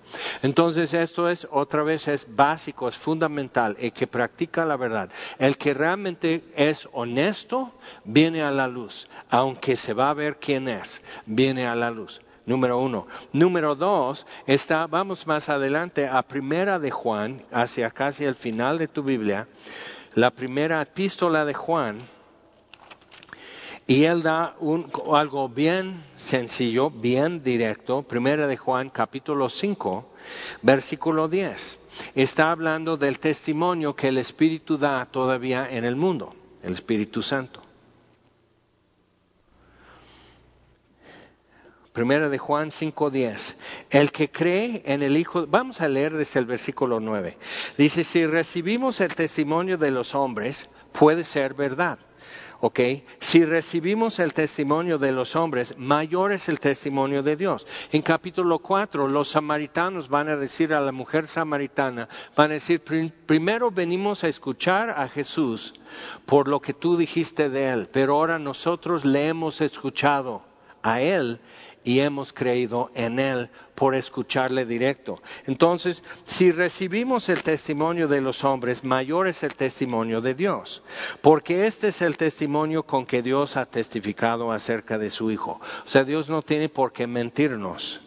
[0.41, 5.09] Entonces, esto es, otra vez, es básico, es fundamental, el que practica la verdad.
[5.37, 7.73] El que realmente es honesto,
[8.05, 9.09] viene a la luz.
[9.29, 12.21] Aunque se va a ver quién es, viene a la luz.
[12.45, 13.07] Número uno.
[13.33, 18.87] Número dos, está, vamos más adelante a Primera de Juan, hacia casi el final de
[18.87, 19.49] tu Biblia,
[20.15, 21.97] la primera epístola de Juan,
[23.87, 30.09] y él da un, algo bien sencillo, bien directo, Primera de Juan capítulo 5,
[30.61, 31.77] versículo 10.
[32.15, 37.61] Está hablando del testimonio que el Espíritu da todavía en el mundo, el Espíritu Santo.
[41.93, 43.55] Primera de Juan 5:10.
[43.89, 47.37] El que cree en el Hijo, vamos a leer desde el versículo 9.
[47.77, 51.99] Dice, si recibimos el testimonio de los hombres, puede ser verdad.
[52.61, 52.79] ¿Ok?
[53.19, 57.67] Si recibimos el testimonio de los hombres, mayor es el testimonio de Dios.
[57.91, 62.81] En capítulo 4, los samaritanos van a decir a la mujer samaritana, van a decir,
[63.25, 65.73] primero venimos a escuchar a Jesús
[66.25, 70.43] por lo que tú dijiste de él, pero ahora nosotros le hemos escuchado
[70.83, 71.39] a él
[71.83, 73.49] y hemos creído en Él
[73.81, 75.23] por escucharle directo.
[75.47, 80.83] Entonces, si recibimos el testimonio de los hombres, mayor es el testimonio de Dios,
[81.21, 85.59] porque este es el testimonio con que Dios ha testificado acerca de su Hijo.
[85.83, 88.01] O sea, Dios no tiene por qué mentirnos.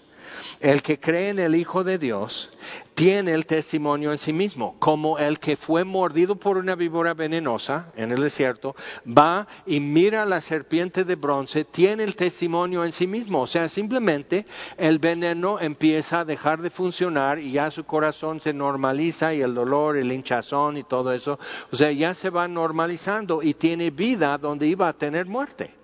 [0.61, 2.51] El que cree en el Hijo de Dios
[2.95, 7.93] tiene el testimonio en sí mismo, como el que fue mordido por una víbora venenosa
[7.97, 8.77] en el desierto,
[9.07, 13.69] va y mira la serpiente de bronce, tiene el testimonio en sí mismo, o sea,
[13.69, 19.43] simplemente el veneno empieza a dejar de funcionar y ya su corazón se normaliza y
[19.43, 21.39] el dolor, el hinchazón y todo eso,
[21.73, 25.75] o sea, ya se va normalizando y tiene vida donde iba a tener muerte.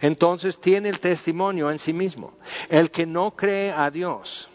[0.00, 2.34] Entonces tiene el testimonio en sí mismo.
[2.68, 4.48] El que no cree a Dios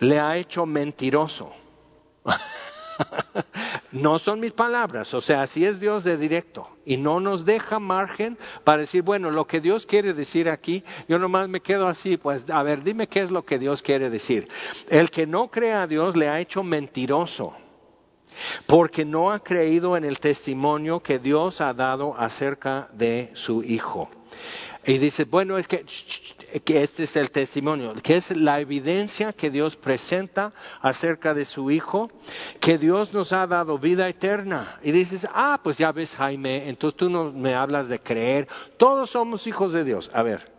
[0.00, 1.52] le ha hecho mentiroso.
[3.92, 7.78] no son mis palabras, o sea, así es Dios de directo y no nos deja
[7.78, 12.16] margen para decir, bueno, lo que Dios quiere decir aquí, yo nomás me quedo así,
[12.16, 14.48] pues a ver, dime qué es lo que Dios quiere decir.
[14.88, 17.54] El que no cree a Dios le ha hecho mentiroso
[18.66, 24.10] porque no ha creído en el testimonio que Dios ha dado acerca de su Hijo.
[24.86, 25.86] Y dice, bueno, es que,
[26.62, 31.70] que, este es el testimonio, que es la evidencia que Dios presenta acerca de su
[31.70, 32.10] Hijo,
[32.60, 34.78] que Dios nos ha dado vida eterna.
[34.82, 39.08] Y dices, ah, pues ya ves, Jaime, entonces tú no me hablas de creer, todos
[39.08, 40.10] somos hijos de Dios.
[40.12, 40.53] A ver,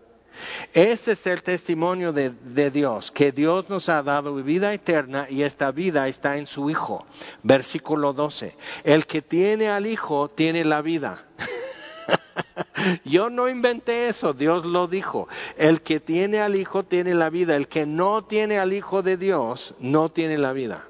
[0.74, 2.32] este es el testimonio de,
[2.72, 7.06] Dios, que Dios nos ha dado vida eterna y esta vida está en su Hijo.
[7.44, 8.56] Versículo 12.
[8.84, 11.26] El que tiene al Hijo tiene la vida.
[13.06, 15.28] Yo no inventé eso, Dios lo dijo.
[15.58, 19.18] El que tiene al Hijo tiene la vida, el que no tiene al Hijo de
[19.18, 20.88] Dios no tiene la vida.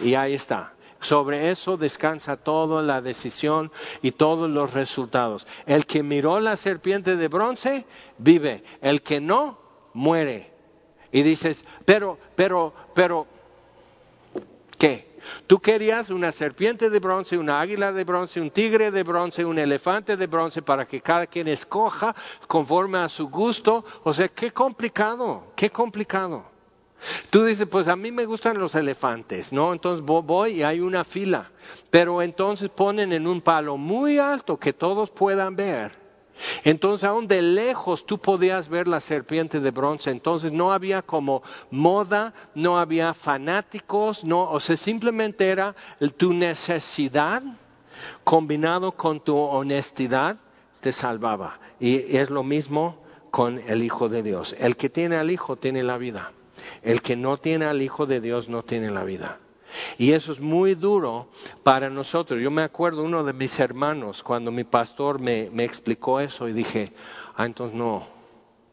[0.00, 0.73] Y ahí está.
[1.04, 5.46] Sobre eso descansa toda la decisión y todos los resultados.
[5.66, 7.84] El que miró la serpiente de bronce
[8.16, 9.58] vive, el que no
[9.92, 10.50] muere.
[11.12, 13.26] Y dices, pero, pero, pero,
[14.78, 15.14] ¿qué?
[15.46, 19.58] Tú querías una serpiente de bronce, una águila de bronce, un tigre de bronce, un
[19.58, 23.84] elefante de bronce para que cada quien escoja conforme a su gusto.
[24.04, 26.53] O sea, qué complicado, qué complicado.
[27.30, 29.72] Tú dices, pues a mí me gustan los elefantes, ¿no?
[29.72, 31.50] Entonces voy y hay una fila,
[31.90, 36.04] pero entonces ponen en un palo muy alto que todos puedan ver
[36.64, 40.10] entonces, aún de lejos tú podías ver la serpiente de bronce.
[40.10, 45.74] Entonces, no había como moda, no había fanáticos, no, o sea, simplemente era
[46.16, 47.42] tu necesidad
[48.24, 50.36] combinado con tu honestidad,
[50.80, 51.58] te salvaba.
[51.80, 52.98] Y es lo mismo
[53.30, 54.54] con el Hijo de Dios.
[54.58, 56.32] El que tiene al Hijo tiene la vida.
[56.82, 59.38] El que no tiene al Hijo de Dios no tiene la vida.
[59.98, 61.28] Y eso es muy duro
[61.62, 62.40] para nosotros.
[62.40, 66.52] Yo me acuerdo uno de mis hermanos cuando mi pastor me, me explicó eso y
[66.52, 66.92] dije,
[67.36, 68.06] ah, entonces no,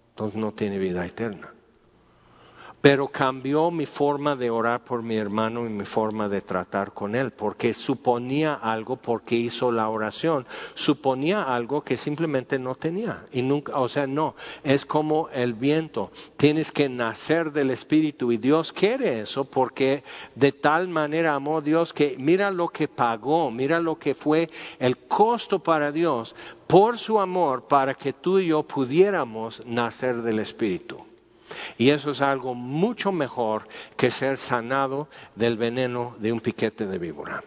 [0.09, 1.53] entonces no tiene vida eterna
[2.81, 7.15] pero cambió mi forma de orar por mi hermano y mi forma de tratar con
[7.15, 13.23] él, porque suponía algo porque hizo la oración, suponía algo que simplemente no tenía.
[13.31, 18.37] Y nunca, o sea, no, es como el viento, tienes que nacer del Espíritu y
[18.37, 20.03] Dios quiere eso porque
[20.35, 24.97] de tal manera amó Dios que mira lo que pagó, mira lo que fue el
[24.97, 31.10] costo para Dios por su amor para que tú y yo pudiéramos nacer del Espíritu.
[31.77, 36.97] Y eso es algo mucho mejor que ser sanado del veneno de un piquete de
[36.97, 37.43] víbora.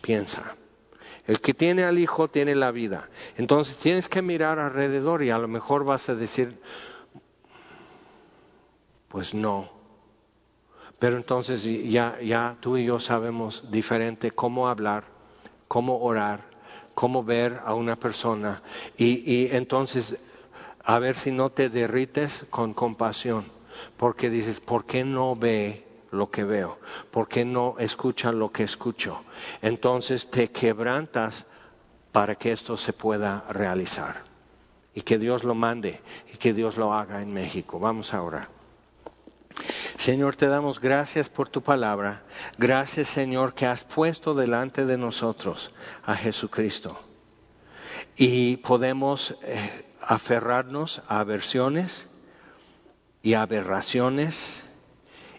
[0.00, 0.56] Piensa.
[1.26, 3.08] El que tiene al Hijo tiene la vida.
[3.36, 6.60] Entonces tienes que mirar alrededor y a lo mejor vas a decir,
[9.08, 9.70] pues no.
[10.98, 15.04] Pero entonces ya, ya tú y yo sabemos diferente cómo hablar,
[15.68, 16.44] cómo orar,
[16.94, 18.62] cómo ver a una persona.
[18.96, 20.18] Y, y entonces
[20.86, 23.44] a ver si no te derrites con compasión,
[23.96, 26.78] porque dices, ¿por qué no ve lo que veo?
[27.10, 29.24] ¿Por qué no escucha lo que escucho?
[29.62, 31.44] Entonces te quebrantas
[32.12, 34.22] para que esto se pueda realizar.
[34.94, 36.00] Y que Dios lo mande
[36.32, 37.80] y que Dios lo haga en México.
[37.80, 38.48] Vamos a orar.
[39.98, 42.22] Señor, te damos gracias por tu palabra.
[42.58, 45.72] Gracias, Señor, que has puesto delante de nosotros
[46.04, 46.98] a Jesucristo.
[48.16, 52.08] Y podemos eh, aferrarnos a aversiones
[53.22, 54.62] y aberraciones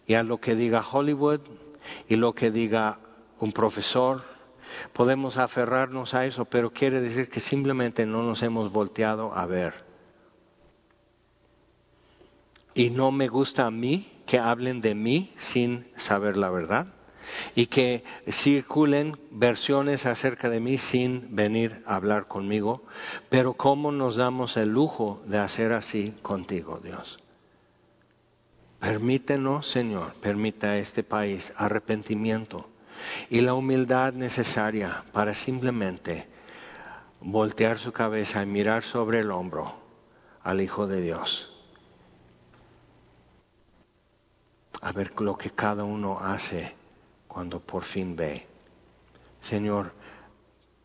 [0.05, 1.39] y a lo que diga Hollywood
[2.09, 2.99] y lo que diga
[3.39, 4.24] un profesor.
[4.91, 9.86] Podemos aferrarnos a eso, pero quiere decir que simplemente no nos hemos volteado a ver.
[12.74, 16.97] Y no me gusta a mí que hablen de mí sin saber la verdad
[17.56, 22.84] y que circulen versiones acerca de mí sin venir a hablar conmigo,
[23.30, 27.20] pero ¿cómo nos damos el lujo de hacer así contigo, Dios?
[28.80, 32.70] Permítenos, Señor, permita a este país arrepentimiento
[33.30, 36.28] y la humildad necesaria para simplemente
[37.20, 39.74] voltear su cabeza y mirar sobre el hombro
[40.44, 41.52] al Hijo de Dios.
[44.82, 46.77] A ver lo que cada uno hace
[47.38, 48.48] cuando por fin ve.
[49.44, 49.92] Señor,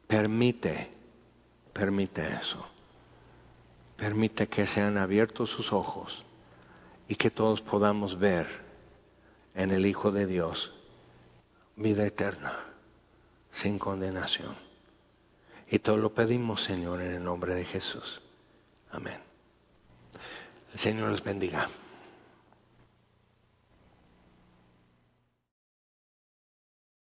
[0.07, 0.90] permite,
[1.72, 2.62] permite eso.
[3.96, 6.26] Permite que sean abiertos sus ojos
[7.09, 8.46] y que todos podamos ver
[9.55, 10.74] en el Hijo de Dios
[11.76, 12.55] vida eterna,
[13.50, 14.55] sin condenación.
[15.70, 18.20] Y todo lo pedimos, Señor, en el nombre de Jesús.
[18.90, 19.18] Amén.
[20.74, 21.66] Señor los bendiga.